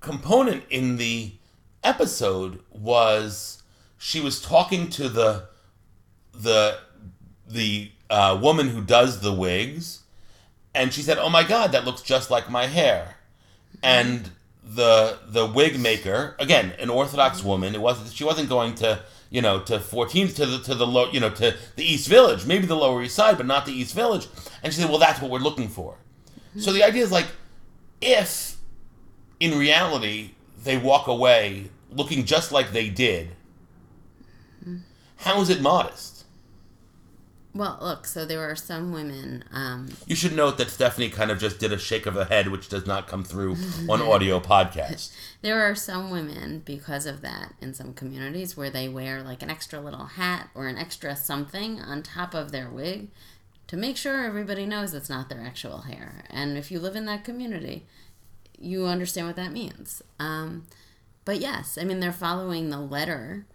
component 0.01 0.65
in 0.69 0.99
the 0.99 1.33
episode 1.83 2.61
was 2.71 3.63
she 3.97 4.21
was 4.21 4.43
talking 4.43 4.91
to 4.91 5.09
the 5.09 5.47
the 6.35 6.81
the 7.49 7.91
uh, 8.11 8.39
woman 8.41 8.69
who 8.69 8.83
does 8.83 9.21
the 9.21 9.33
wigs 9.33 10.03
and 10.75 10.93
she 10.93 11.01
said, 11.01 11.17
"Oh 11.17 11.31
my 11.31 11.45
God, 11.45 11.73
that 11.73 11.87
looks 11.87 12.03
just 12.03 12.31
like 12.31 12.51
my 12.51 12.67
hair." 12.67 13.17
And 13.83 14.31
the 14.63 15.21
the 15.27 15.47
wig 15.47 15.81
maker, 15.81 16.37
again, 16.39 16.75
an 16.79 16.91
Orthodox 16.91 17.43
woman, 17.43 17.75
it 17.75 17.81
wasn't 17.81 18.13
she 18.13 18.25
wasn't 18.25 18.51
going 18.51 18.75
to 18.77 19.01
you 19.31 19.41
know 19.41 19.61
to 19.61 19.79
14th 19.79 20.37
to 20.37 20.45
the 20.45 20.59
to 20.59 20.75
the 20.75 20.87
low 20.87 21.11
you 21.11 21.21
know 21.21 21.31
to 21.31 21.57
the 21.77 21.85
East 21.85 22.09
Village, 22.09 22.45
maybe 22.45 22.67
the 22.67 22.77
Lower 22.77 23.03
East 23.03 23.15
Side, 23.15 23.39
but 23.39 23.47
not 23.47 23.65
the 23.65 23.73
East 23.73 23.95
Village. 23.95 24.29
And 24.63 24.75
she 24.75 24.83
said, 24.83 24.91
"Well, 24.91 24.99
that's 24.99 25.23
what 25.23 25.31
we're 25.31 25.39
looking 25.39 25.69
for." 25.69 25.97
So 26.59 26.73
the 26.73 26.85
idea 26.85 27.03
is 27.03 27.11
like, 27.11 27.27
if 28.01 28.57
in 29.41 29.59
reality 29.59 30.33
they 30.63 30.77
walk 30.77 31.07
away 31.07 31.71
looking 31.91 32.25
just 32.25 32.53
like 32.53 32.73
they 32.73 32.89
did, 32.89 33.31
how 35.17 35.41
is 35.41 35.51
it 35.51 35.61
modest? 35.61 36.25
Well, 37.55 37.79
look, 37.81 38.05
so 38.05 38.27
there 38.27 38.41
are 38.41 38.57
some 38.57 38.93
women. 38.93 39.45
Um, 39.53 39.89
You 40.07 40.17
should 40.17 40.35
note 40.35 40.59
that 40.59 40.71
Stephanie 40.71 41.09
kind 41.09 41.31
of 41.31 41.39
just 41.39 41.61
did 41.61 41.73
a 41.73 41.79
shake 41.79 42.05
of 42.05 42.15
the 42.15 42.25
head, 42.25 42.49
which 42.49 42.69
does 42.69 42.85
not 42.85 43.07
come 43.07 43.23
through 43.23 43.57
on 43.89 44.03
audio 44.03 44.41
podcast. 44.41 45.13
there 45.43 45.63
are 45.63 45.77
some 45.77 46.11
women, 46.11 46.63
because 46.65 47.07
of 47.07 47.21
that, 47.21 47.55
in 47.61 47.73
some 47.73 47.95
communities 47.95 48.57
where 48.57 48.71
they 48.71 48.89
wear 48.89 49.23
like 49.23 49.41
an 49.41 49.51
extra 49.51 49.81
little 49.81 50.07
hat 50.07 50.51
or 50.53 50.67
an 50.67 50.77
extra 50.77 51.15
something 51.15 51.81
on 51.81 52.03
top 52.03 52.35
of 52.35 52.51
their 52.51 52.69
wig 52.69 53.09
to 53.67 53.77
make 53.77 53.97
sure 53.97 54.25
everybody 54.25 54.67
knows 54.67 54.95
it's 54.95 55.11
not 55.11 55.29
their 55.29 55.41
actual 55.41 55.83
hair. 55.83 56.25
And 56.31 56.57
if 56.59 56.71
you 56.71 56.79
live 56.79 56.97
in 56.97 57.07
that 57.07 57.25
community, 57.25 57.87
you 58.59 58.87
understand 58.87 59.27
what 59.27 59.37
that 59.37 59.53
means. 59.53 60.03
Um, 60.19 60.67
but 61.25 61.39
yes, 61.39 61.79
I 61.81 61.85
mean, 61.85 62.01
they're 62.01 62.13
following 62.13 62.71
the 62.71 62.81
letter 62.81 63.47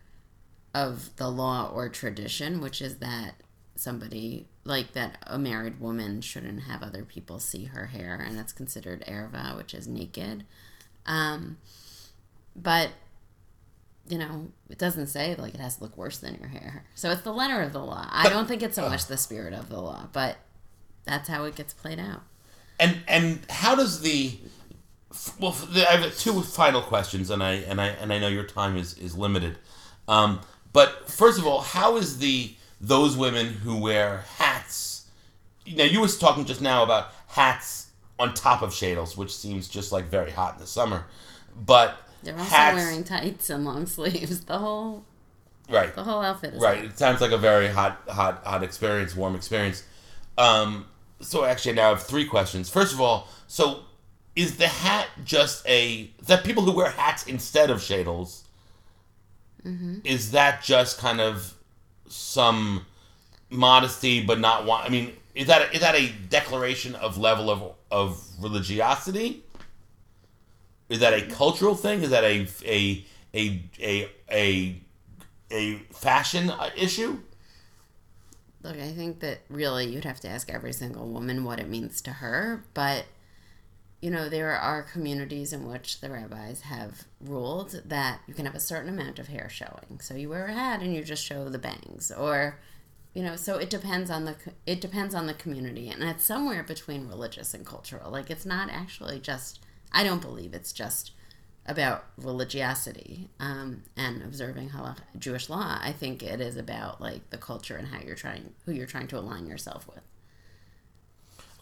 of 0.73 1.15
the 1.17 1.29
law 1.29 1.71
or 1.73 1.89
tradition, 1.89 2.61
which 2.61 2.81
is 2.81 2.97
that 2.97 3.35
somebody 3.75 4.47
like 4.65 4.93
that 4.93 5.17
a 5.25 5.39
married 5.39 5.79
woman 5.79 6.21
shouldn't 6.21 6.63
have 6.63 6.83
other 6.83 7.03
people 7.03 7.39
see 7.39 7.65
her 7.65 7.87
hair, 7.87 8.15
and 8.15 8.39
it's 8.39 8.53
considered 8.53 9.03
erva, 9.07 9.55
which 9.57 9.73
is 9.73 9.87
naked. 9.87 10.45
Um, 11.05 11.57
but 12.55 12.89
you 14.09 14.17
know, 14.17 14.47
it 14.69 14.79
doesn't 14.79 15.07
say 15.07 15.35
like 15.35 15.53
it 15.53 15.59
has 15.59 15.77
to 15.77 15.83
look 15.83 15.95
worse 15.95 16.17
than 16.17 16.35
your 16.39 16.49
hair. 16.49 16.83
So 16.95 17.11
it's 17.11 17.21
the 17.21 17.31
letter 17.33 17.61
of 17.61 17.73
the 17.73 17.79
law. 17.79 18.07
I 18.11 18.27
don't 18.27 18.47
think 18.47 18.63
it's 18.63 18.75
so 18.75 18.89
much 18.89 19.05
the 19.05 19.17
spirit 19.17 19.53
of 19.53 19.69
the 19.69 19.79
law, 19.79 20.09
but 20.11 20.37
that's 21.05 21.29
how 21.29 21.43
it 21.45 21.55
gets 21.55 21.73
played 21.73 21.99
out. 21.99 22.23
And 22.79 22.97
and 23.07 23.39
how 23.49 23.75
does 23.75 24.01
the 24.01 24.37
well? 25.39 25.55
I 25.75 25.97
have 25.97 26.17
two 26.17 26.41
final 26.41 26.81
questions, 26.81 27.29
and 27.29 27.43
I 27.43 27.53
and 27.53 27.79
I 27.79 27.87
and 27.87 28.11
I 28.11 28.19
know 28.19 28.27
your 28.27 28.45
time 28.45 28.75
is 28.77 28.97
is 28.97 29.15
limited. 29.15 29.57
Um, 30.07 30.41
but 30.73 31.09
first 31.09 31.37
of 31.37 31.45
all, 31.45 31.61
how 31.61 31.97
is 31.97 32.17
the 32.17 32.53
those 32.81 33.15
women 33.15 33.47
who 33.47 33.77
wear 33.77 34.25
hats? 34.37 35.07
Now 35.67 35.83
you 35.83 36.01
was 36.01 36.17
talking 36.17 36.45
just 36.45 36.61
now 36.61 36.83
about 36.83 37.09
hats 37.27 37.89
on 38.17 38.33
top 38.33 38.63
of 38.63 38.71
sheitels, 38.71 39.15
which 39.15 39.35
seems 39.35 39.67
just 39.67 39.91
like 39.91 40.05
very 40.05 40.31
hot 40.31 40.55
in 40.55 40.61
the 40.61 40.67
summer. 40.67 41.05
But 41.55 41.97
They're 42.23 42.37
also 42.37 42.49
hats, 42.49 42.75
wearing 42.75 43.03
tights 43.03 43.49
and 43.49 43.65
long 43.65 43.85
sleeves. 43.97 44.41
The 44.41 44.57
whole 44.57 45.05
right, 45.69 45.93
the 45.95 46.03
whole 46.03 46.21
outfit 46.21 46.53
is 46.53 46.61
right. 46.61 46.83
It 46.83 46.97
sounds 46.97 47.21
like 47.21 47.31
a 47.31 47.37
very 47.37 47.67
hot, 47.67 48.01
hot, 48.07 48.43
hot 48.45 48.63
experience, 48.63 49.15
warm 49.15 49.35
experience. 49.35 49.83
Um, 50.37 50.85
so 51.21 51.43
actually, 51.45 51.73
now 51.73 51.87
I 51.87 51.89
have 51.89 52.03
three 52.03 52.25
questions. 52.25 52.69
First 52.69 52.93
of 52.93 53.01
all, 53.01 53.27
so 53.47 53.81
is 54.35 54.57
the 54.57 54.67
hat 54.67 55.07
just 55.23 55.67
a 55.67 56.09
that 56.27 56.43
people 56.43 56.63
who 56.63 56.71
wear 56.71 56.89
hats 56.89 57.25
instead 57.27 57.69
of 57.69 57.79
sheitels? 57.79 58.43
Is 60.05 60.31
that 60.31 60.63
just 60.63 60.97
kind 60.99 61.19
of 61.19 61.53
some 62.07 62.85
modesty, 63.49 64.23
but 64.23 64.39
not 64.39 64.65
want? 64.65 64.85
I 64.85 64.89
mean, 64.89 65.13
is 65.35 65.47
that 65.47 65.61
a, 65.61 65.75
is 65.75 65.81
that 65.81 65.95
a 65.95 66.11
declaration 66.29 66.95
of 66.95 67.17
level 67.17 67.49
of 67.49 67.75
of 67.91 68.23
religiosity? 68.39 69.43
Is 70.89 70.99
that 70.99 71.13
a 71.13 71.21
cultural 71.27 71.75
thing? 71.75 72.01
Is 72.01 72.09
that 72.09 72.23
a 72.23 72.47
a 72.65 73.05
a 73.33 73.69
a 73.79 74.09
a, 74.31 74.81
a 75.51 75.75
fashion 75.93 76.51
issue? 76.75 77.19
Look, 78.61 78.77
I 78.77 78.91
think 78.91 79.21
that 79.21 79.39
really 79.49 79.85
you'd 79.85 80.03
have 80.03 80.19
to 80.21 80.27
ask 80.27 80.49
every 80.49 80.73
single 80.73 81.07
woman 81.07 81.45
what 81.45 81.59
it 81.59 81.69
means 81.69 82.01
to 82.01 82.11
her, 82.11 82.65
but 82.73 83.05
you 84.01 84.09
know, 84.09 84.29
there 84.29 84.55
are 84.55 84.81
communities 84.81 85.51
in 85.51 85.67
which 85.67 85.99
the 85.99 86.09
rabbis 86.09 86.61
have 86.61 87.03
ruled 87.19 87.81
that 87.85 88.21
you 88.27 88.33
can 88.33 88.45
have 88.45 88.55
a 88.55 88.59
certain 88.59 88.89
amount 88.89 89.19
of 89.19 89.27
hair 89.27 89.49
showing. 89.49 89.99
So 90.01 90.15
you 90.15 90.29
wear 90.29 90.45
a 90.47 90.53
hat 90.53 90.81
and 90.81 90.95
you 90.95 91.03
just 91.03 91.23
show 91.23 91.49
the 91.49 91.59
bangs 91.59 92.11
or 92.11 92.59
you 93.13 93.23
know, 93.23 93.35
so 93.35 93.57
it 93.57 93.69
depends 93.69 94.09
on 94.09 94.25
the 94.25 94.35
it 94.65 94.81
depends 94.81 95.15
on 95.15 95.27
the 95.27 95.33
community 95.33 95.89
and 95.89 96.03
it's 96.03 96.23
somewhere 96.23 96.63
between 96.63 97.07
religious 97.07 97.53
and 97.53 97.65
cultural. 97.65 98.11
Like 98.11 98.29
it's 98.29 98.45
not 98.45 98.69
actually 98.69 99.19
just 99.19 99.59
I 99.91 100.03
don't 100.03 100.21
believe 100.21 100.53
it's 100.53 100.71
just 100.71 101.11
about 101.65 102.03
religiosity 102.17 103.29
um, 103.39 103.83
and 103.95 104.23
observing 104.23 104.69
halakha, 104.69 105.01
Jewish 105.17 105.49
law. 105.49 105.77
I 105.81 105.91
think 105.91 106.23
it 106.23 106.41
is 106.41 106.57
about 106.57 106.99
like 106.99 107.29
the 107.29 107.37
culture 107.37 107.75
and 107.75 107.87
how 107.87 107.99
you're 107.99 108.15
trying, 108.15 108.53
who 108.65 108.71
you're 108.71 108.87
trying 108.87 109.07
to 109.07 109.19
align 109.19 109.45
yourself 109.45 109.87
with. 109.87 110.01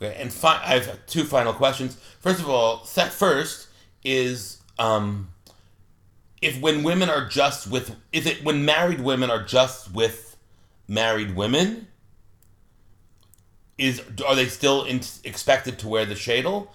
Okay, 0.02 0.16
and 0.22 0.32
fi- 0.32 0.62
I 0.64 0.80
have 0.80 1.06
two 1.08 1.24
final 1.24 1.54
questions. 1.54 1.98
First 2.20 2.40
of 2.40 2.50
all, 2.50 2.86
set 2.86 3.12
first 3.12 3.68
is 4.04 4.62
um, 4.80 5.30
if 6.42 6.60
when 6.62 6.84
women 6.84 7.10
are 7.10 7.28
just 7.28 7.70
with, 7.70 7.96
is 8.14 8.26
it 8.26 8.44
when 8.44 8.64
married 8.64 9.02
women 9.02 9.30
are 9.30 9.44
just 9.44 9.94
with 9.94 10.38
married 10.88 11.36
women? 11.36 11.88
Is 13.78 14.02
are 14.26 14.36
they 14.36 14.48
still 14.48 14.86
in, 14.86 15.02
expected 15.24 15.78
to 15.80 15.88
wear 15.88 16.06
the 16.06 16.16
sheitel, 16.16 16.70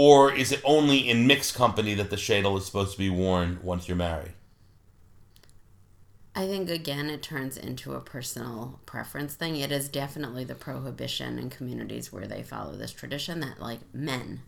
or 0.00 0.32
is 0.32 0.52
it 0.52 0.60
only 0.64 1.08
in 1.08 1.26
mixed 1.26 1.56
company 1.56 1.92
that 1.92 2.08
the 2.08 2.14
shadel 2.14 2.56
is 2.56 2.64
supposed 2.64 2.92
to 2.92 2.98
be 2.98 3.10
worn 3.10 3.58
once 3.64 3.88
you're 3.88 3.96
married? 3.96 4.30
I 6.36 6.46
think 6.46 6.70
again 6.70 7.10
it 7.10 7.20
turns 7.20 7.56
into 7.56 7.94
a 7.94 8.00
personal 8.00 8.78
preference 8.86 9.34
thing. 9.34 9.56
It 9.56 9.72
is 9.72 9.88
definitely 9.88 10.44
the 10.44 10.54
prohibition 10.54 11.36
in 11.36 11.50
communities 11.50 12.12
where 12.12 12.28
they 12.28 12.44
follow 12.44 12.76
this 12.76 12.92
tradition 12.92 13.40
that 13.40 13.60
like 13.60 13.80
men, 13.92 14.42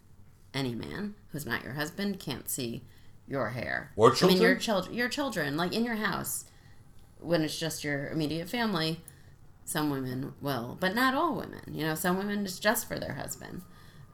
any 0.55 0.73
man 0.73 1.17
who's 1.33 1.47
not 1.47 1.65
your 1.65 1.73
husband 1.73 2.21
can't 2.21 2.49
see 2.49 2.83
your 3.27 3.49
hair 3.49 3.91
Or 3.97 4.15
I 4.23 4.27
mean 4.27 4.41
your 4.41 4.55
children? 4.55 4.61
children, 4.61 4.95
your 4.95 5.09
children, 5.09 5.57
like 5.57 5.73
in 5.73 5.85
your 5.85 5.97
house, 5.97 6.45
when 7.19 7.43
it's 7.43 7.59
just 7.59 7.83
your 7.83 8.07
immediate 8.11 8.49
family. 8.49 9.01
Some 9.65 9.91
women 9.91 10.33
will, 10.41 10.77
but 10.79 10.95
not 10.95 11.15
all 11.15 11.35
women. 11.35 11.63
You 11.73 11.87
know, 11.87 11.97
some 11.97 12.19
women 12.19 12.45
it's 12.45 12.61
just 12.61 12.87
for 12.87 13.01
their 13.01 13.15
husband, 13.15 13.63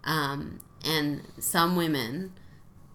um, 0.06 0.60
and 0.84 1.22
some 1.38 1.76
women 1.76 2.32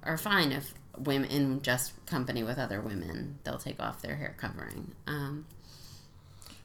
are 0.03 0.17
fine 0.17 0.51
if 0.51 0.73
women 0.97 1.29
in 1.29 1.61
just 1.61 2.03
company 2.05 2.43
with 2.43 2.57
other 2.57 2.81
women 2.81 3.39
they'll 3.43 3.57
take 3.57 3.81
off 3.81 4.01
their 4.01 4.15
hair 4.15 4.35
covering. 4.37 4.91
Um, 5.07 5.45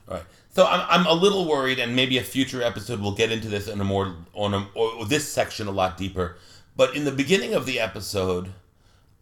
All 0.07 0.15
right. 0.15 0.25
So 0.49 0.65
I'm, 0.65 0.85
I'm 0.89 1.05
a 1.05 1.13
little 1.13 1.47
worried, 1.47 1.77
and 1.77 1.95
maybe 1.95 2.17
a 2.17 2.23
future 2.23 2.63
episode 2.63 2.99
will 2.99 3.13
get 3.13 3.31
into 3.31 3.47
this 3.47 3.67
in 3.67 3.79
a 3.79 3.83
more 3.83 4.15
on 4.33 4.53
a, 4.55 4.67
or 4.73 5.05
this 5.05 5.31
section 5.31 5.67
a 5.67 5.71
lot 5.71 5.97
deeper. 5.97 6.37
But 6.75 6.95
in 6.95 7.05
the 7.05 7.11
beginning 7.11 7.53
of 7.53 7.65
the 7.65 7.79
episode, 7.79 8.53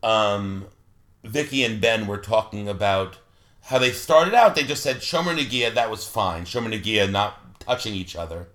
um, 0.01 0.67
Vicky 1.23 1.63
and 1.63 1.81
Ben 1.81 2.07
were 2.07 2.17
talking 2.17 2.69
about 2.69 3.17
how 3.63 3.79
they 3.79 3.91
started 3.91 4.33
out. 4.33 4.55
They 4.55 4.63
just 4.63 4.83
said 4.83 4.97
Shomer 4.97 5.35
Negiah, 5.38 5.73
that 5.73 5.89
was 5.89 6.07
fine. 6.07 6.45
Shomer 6.45 6.71
Negiah 6.71 7.11
not 7.11 7.59
touching 7.59 7.93
each 7.95 8.15
other. 8.15 8.47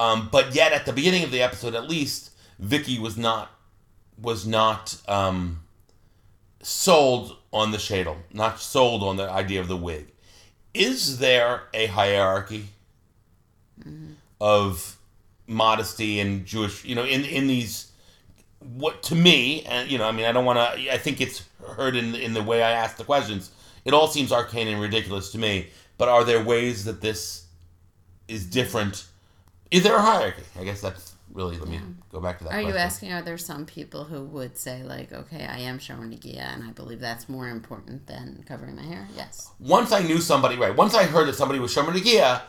Um, 0.00 0.30
but 0.32 0.54
yet 0.54 0.72
at 0.72 0.86
the 0.86 0.94
beginning 0.94 1.24
of 1.24 1.30
the 1.30 1.42
episode, 1.42 1.74
at 1.74 1.86
least 1.86 2.30
Vicky 2.58 2.98
was 2.98 3.18
not 3.18 3.50
was 4.18 4.46
not 4.46 4.96
um, 5.06 5.60
sold 6.62 7.36
on 7.52 7.70
the 7.70 7.76
sheitel, 7.76 8.16
not 8.32 8.60
sold 8.60 9.02
on 9.02 9.18
the 9.18 9.30
idea 9.30 9.60
of 9.60 9.68
the 9.68 9.76
wig. 9.76 10.06
Is 10.72 11.18
there 11.18 11.64
a 11.74 11.84
hierarchy 11.86 12.68
of 14.40 14.96
modesty 15.46 16.18
and 16.18 16.46
Jewish, 16.46 16.82
you 16.82 16.94
know, 16.94 17.04
in 17.04 17.26
in 17.26 17.46
these 17.46 17.92
what 18.58 19.02
to 19.02 19.14
me, 19.14 19.64
and 19.64 19.90
you 19.90 19.98
know, 19.98 20.04
I 20.04 20.12
mean, 20.12 20.24
I 20.24 20.32
don't 20.32 20.46
want 20.46 20.58
to. 20.58 20.94
I 20.94 20.96
think 20.96 21.20
it's 21.20 21.44
heard 21.76 21.94
in 21.94 22.14
in 22.14 22.32
the 22.32 22.42
way 22.42 22.62
I 22.62 22.70
ask 22.70 22.96
the 22.96 23.04
questions. 23.04 23.50
It 23.84 23.92
all 23.92 24.06
seems 24.06 24.32
arcane 24.32 24.68
and 24.68 24.80
ridiculous 24.80 25.30
to 25.32 25.38
me. 25.38 25.68
But 25.98 26.08
are 26.08 26.24
there 26.24 26.42
ways 26.42 26.84
that 26.86 27.02
this 27.02 27.44
is 28.28 28.46
different? 28.46 29.04
Is 29.70 29.82
there 29.82 29.96
a 29.96 30.00
hierarchy? 30.00 30.42
I 30.58 30.64
guess 30.64 30.80
that's 30.80 31.14
really. 31.32 31.56
Let 31.58 31.68
me 31.68 31.80
go 32.10 32.20
back 32.20 32.38
to 32.38 32.44
that. 32.44 32.54
are 32.54 32.60
you 32.60 32.66
question. 32.66 32.80
asking? 32.80 33.12
Are 33.12 33.22
there 33.22 33.38
some 33.38 33.66
people 33.66 34.04
who 34.04 34.24
would 34.24 34.56
say 34.56 34.82
like, 34.82 35.12
okay, 35.12 35.46
I 35.46 35.58
am 35.58 35.78
showing 35.78 36.10
Negiah, 36.10 36.54
and 36.54 36.64
I 36.64 36.70
believe 36.70 37.00
that's 37.00 37.28
more 37.28 37.48
important 37.48 38.06
than 38.06 38.44
covering 38.46 38.76
my 38.76 38.82
hair? 38.82 39.08
Yes. 39.16 39.50
once 39.60 39.92
I 39.92 40.00
knew 40.00 40.18
somebody, 40.18 40.56
right? 40.56 40.74
Once 40.74 40.94
I 40.94 41.04
heard 41.04 41.28
that 41.28 41.34
somebody 41.34 41.60
was 41.60 41.74
Shomer 41.74 41.92
Negiah, 41.92 42.42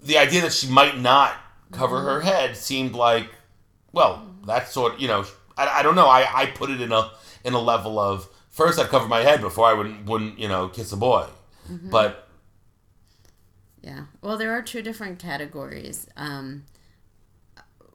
the 0.00 0.18
idea 0.18 0.42
that 0.42 0.52
she 0.52 0.68
might 0.68 0.98
not 0.98 1.34
cover 1.72 2.00
her 2.00 2.20
mm-hmm. 2.20 2.28
head 2.28 2.56
seemed 2.56 2.92
like, 2.92 3.28
well, 3.92 4.16
mm-hmm. 4.16 4.46
that's 4.46 4.72
sort. 4.72 5.00
You 5.00 5.08
know, 5.08 5.24
I, 5.56 5.80
I 5.80 5.82
don't 5.82 5.94
know. 5.94 6.06
I, 6.06 6.26
I 6.32 6.46
put 6.46 6.70
it 6.70 6.80
in 6.80 6.92
a 6.92 7.10
in 7.44 7.54
a 7.54 7.60
level 7.60 7.98
of 7.98 8.28
first 8.50 8.78
I'd 8.78 8.88
cover 8.88 9.08
my 9.08 9.20
head 9.20 9.40
before 9.40 9.66
I 9.66 9.74
wouldn't 9.74 10.06
wouldn't 10.06 10.38
you 10.38 10.48
know 10.48 10.68
kiss 10.68 10.92
a 10.92 10.96
boy, 10.96 11.26
mm-hmm. 11.68 11.90
but 11.90 12.23
Yeah. 13.84 14.04
Well, 14.22 14.38
there 14.38 14.52
are 14.52 14.62
two 14.62 14.80
different 14.80 15.18
categories, 15.18 16.08
um, 16.16 16.64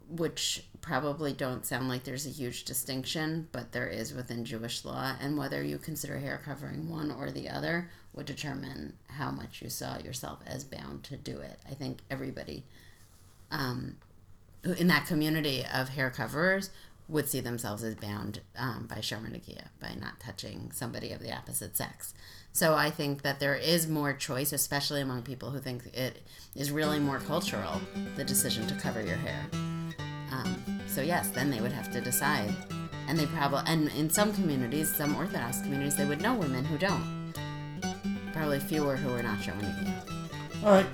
which 0.07 0.63
probably 0.81 1.33
don't 1.33 1.65
sound 1.65 1.89
like 1.89 2.03
there's 2.03 2.27
a 2.27 2.29
huge 2.31 2.63
distinction, 2.63 3.47
but 3.51 3.71
there 3.71 3.87
is 3.87 4.13
within 4.13 4.45
Jewish 4.45 4.85
law. 4.85 5.15
And 5.19 5.35
whether 5.35 5.63
you 5.63 5.79
consider 5.79 6.19
hair 6.19 6.39
covering 6.45 6.89
one 6.89 7.09
or 7.09 7.31
the 7.31 7.49
other 7.49 7.89
would 8.13 8.27
determine 8.27 8.93
how 9.07 9.31
much 9.31 9.63
you 9.63 9.69
saw 9.69 9.97
yourself 9.97 10.39
as 10.45 10.63
bound 10.63 11.03
to 11.05 11.17
do 11.17 11.39
it. 11.39 11.57
I 11.67 11.73
think 11.73 12.01
everybody 12.11 12.65
um, 13.49 13.95
in 14.77 14.87
that 14.89 15.07
community 15.07 15.65
of 15.73 15.89
hair 15.89 16.11
coverers 16.11 16.69
would 17.07 17.27
see 17.27 17.39
themselves 17.39 17.83
as 17.83 17.95
bound 17.95 18.41
um, 18.55 18.85
by 18.87 18.97
Shomer 18.97 19.31
Negiah, 19.31 19.69
by 19.79 19.95
not 19.99 20.19
touching 20.19 20.69
somebody 20.71 21.11
of 21.11 21.19
the 21.19 21.35
opposite 21.35 21.75
sex. 21.75 22.13
So 22.51 22.73
I 22.73 22.89
think 22.89 23.21
that 23.21 23.39
there 23.39 23.55
is 23.55 23.87
more 23.87 24.13
choice, 24.13 24.51
especially 24.51 25.01
among 25.01 25.21
people 25.21 25.51
who 25.51 25.59
think 25.59 25.85
it 25.93 26.21
is 26.55 26.71
really 26.71 26.99
more 26.99 27.19
cultural, 27.19 27.79
the 28.15 28.23
decision 28.23 28.67
to 28.67 28.75
cover 28.75 29.01
your 29.01 29.17
hair. 29.17 29.45
Um, 30.31 30.81
so 30.87 31.01
yes, 31.01 31.29
then 31.29 31.49
they 31.49 31.61
would 31.61 31.71
have 31.71 31.91
to 31.93 32.01
decide. 32.01 32.53
And 33.07 33.17
they 33.17 33.25
probably, 33.27 33.61
and 33.65 33.89
in 33.89 34.09
some 34.09 34.33
communities, 34.33 34.93
some 34.93 35.15
Orthodox 35.15 35.61
communities, 35.61 35.95
they 35.95 36.05
would 36.05 36.21
know 36.21 36.35
women 36.35 36.65
who 36.65 36.77
don't. 36.77 37.33
Probably 38.33 38.59
fewer 38.59 38.95
who 38.95 39.13
are 39.13 39.23
not 39.23 39.41
showing 39.41 39.61
it. 39.61 39.87
All 40.63 40.71
right. 40.71 40.85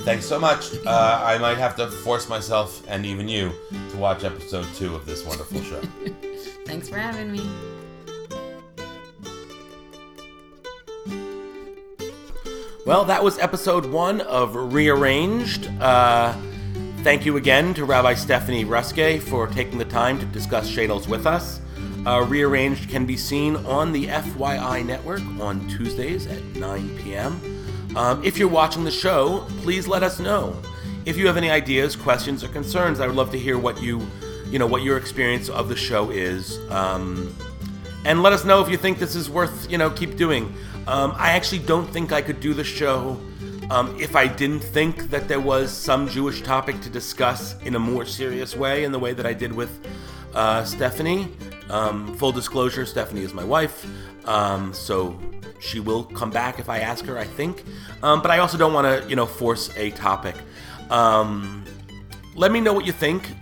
Thanks 0.00 0.26
so 0.26 0.40
much. 0.40 0.74
Uh, 0.84 1.22
I 1.24 1.38
might 1.38 1.58
have 1.58 1.76
to 1.76 1.88
force 1.88 2.28
myself 2.28 2.82
and 2.88 3.06
even 3.06 3.28
you 3.28 3.52
to 3.90 3.96
watch 3.96 4.24
episode 4.24 4.66
two 4.74 4.96
of 4.96 5.06
this 5.06 5.24
wonderful 5.24 5.62
show. 5.62 5.80
Thanks 6.66 6.88
for 6.88 6.96
having 6.96 7.30
me. 7.30 7.48
Well, 12.92 13.06
that 13.06 13.24
was 13.24 13.38
episode 13.38 13.86
one 13.86 14.20
of 14.20 14.54
Rearranged. 14.54 15.66
Uh, 15.80 16.36
thank 16.98 17.24
you 17.24 17.38
again 17.38 17.72
to 17.72 17.86
Rabbi 17.86 18.12
Stephanie 18.12 18.66
Ruskay 18.66 19.22
for 19.22 19.46
taking 19.46 19.78
the 19.78 19.86
time 19.86 20.20
to 20.20 20.26
discuss 20.26 20.70
sheitels 20.70 21.08
with 21.08 21.26
us. 21.26 21.62
Uh, 22.04 22.22
Rearranged 22.28 22.90
can 22.90 23.06
be 23.06 23.16
seen 23.16 23.56
on 23.64 23.92
the 23.92 24.08
FYI 24.08 24.84
network 24.84 25.22
on 25.40 25.66
Tuesdays 25.68 26.26
at 26.26 26.44
9 26.54 26.98
p.m. 26.98 27.96
Um, 27.96 28.22
if 28.22 28.36
you're 28.36 28.46
watching 28.46 28.84
the 28.84 28.90
show, 28.90 29.46
please 29.62 29.88
let 29.88 30.02
us 30.02 30.20
know. 30.20 30.54
If 31.06 31.16
you 31.16 31.26
have 31.28 31.38
any 31.38 31.48
ideas, 31.50 31.96
questions, 31.96 32.44
or 32.44 32.48
concerns, 32.48 33.00
I 33.00 33.06
would 33.06 33.16
love 33.16 33.30
to 33.30 33.38
hear 33.38 33.56
what 33.56 33.82
you, 33.82 34.06
you 34.50 34.58
know, 34.58 34.66
what 34.66 34.82
your 34.82 34.98
experience 34.98 35.48
of 35.48 35.70
the 35.70 35.76
show 35.76 36.10
is. 36.10 36.58
Um, 36.70 37.34
and 38.04 38.22
let 38.22 38.34
us 38.34 38.44
know 38.44 38.60
if 38.60 38.68
you 38.68 38.76
think 38.76 38.98
this 38.98 39.14
is 39.14 39.30
worth, 39.30 39.70
you 39.70 39.78
know, 39.78 39.88
keep 39.88 40.16
doing. 40.16 40.54
Um, 40.86 41.14
I 41.16 41.30
actually 41.30 41.60
don't 41.60 41.86
think 41.86 42.12
I 42.12 42.20
could 42.20 42.40
do 42.40 42.54
the 42.54 42.64
show 42.64 43.20
um, 43.70 43.98
if 44.00 44.16
I 44.16 44.26
didn't 44.26 44.60
think 44.60 45.10
that 45.10 45.28
there 45.28 45.40
was 45.40 45.70
some 45.70 46.08
Jewish 46.08 46.42
topic 46.42 46.80
to 46.82 46.90
discuss 46.90 47.60
in 47.62 47.76
a 47.76 47.78
more 47.78 48.04
serious 48.04 48.56
way, 48.56 48.84
in 48.84 48.92
the 48.92 48.98
way 48.98 49.12
that 49.12 49.24
I 49.24 49.32
did 49.32 49.52
with 49.52 49.86
uh, 50.34 50.64
Stephanie. 50.64 51.28
Um, 51.70 52.14
full 52.16 52.32
disclosure: 52.32 52.84
Stephanie 52.84 53.22
is 53.22 53.32
my 53.32 53.44
wife, 53.44 53.86
um, 54.26 54.74
so 54.74 55.18
she 55.60 55.80
will 55.80 56.04
come 56.04 56.30
back 56.30 56.58
if 56.58 56.68
I 56.68 56.80
ask 56.80 57.04
her. 57.06 57.16
I 57.16 57.24
think, 57.24 57.64
um, 58.02 58.20
but 58.20 58.30
I 58.30 58.38
also 58.38 58.58
don't 58.58 58.72
want 58.72 58.86
to, 58.86 59.08
you 59.08 59.16
know, 59.16 59.26
force 59.26 59.74
a 59.76 59.90
topic. 59.92 60.34
Um, 60.90 61.64
let 62.34 62.50
me 62.50 62.60
know 62.60 62.72
what 62.72 62.84
you 62.84 62.92
think. 62.92 63.32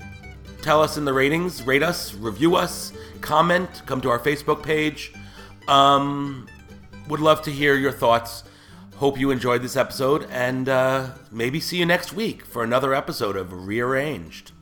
Tell 0.62 0.82
us 0.82 0.98
in 0.98 1.06
the 1.06 1.12
ratings, 1.12 1.62
rate 1.62 1.82
us, 1.82 2.14
review 2.14 2.54
us, 2.54 2.92
comment, 3.22 3.82
come 3.86 4.00
to 4.02 4.10
our 4.10 4.18
Facebook 4.18 4.62
page. 4.62 5.12
Um, 5.66 6.46
would 7.10 7.20
love 7.20 7.42
to 7.42 7.50
hear 7.50 7.74
your 7.74 7.90
thoughts. 7.90 8.44
Hope 8.96 9.18
you 9.18 9.32
enjoyed 9.32 9.62
this 9.62 9.76
episode, 9.76 10.28
and 10.30 10.68
uh, 10.68 11.08
maybe 11.32 11.58
see 11.58 11.78
you 11.78 11.86
next 11.86 12.12
week 12.12 12.44
for 12.44 12.62
another 12.62 12.94
episode 12.94 13.36
of 13.36 13.66
Rearranged. 13.66 14.52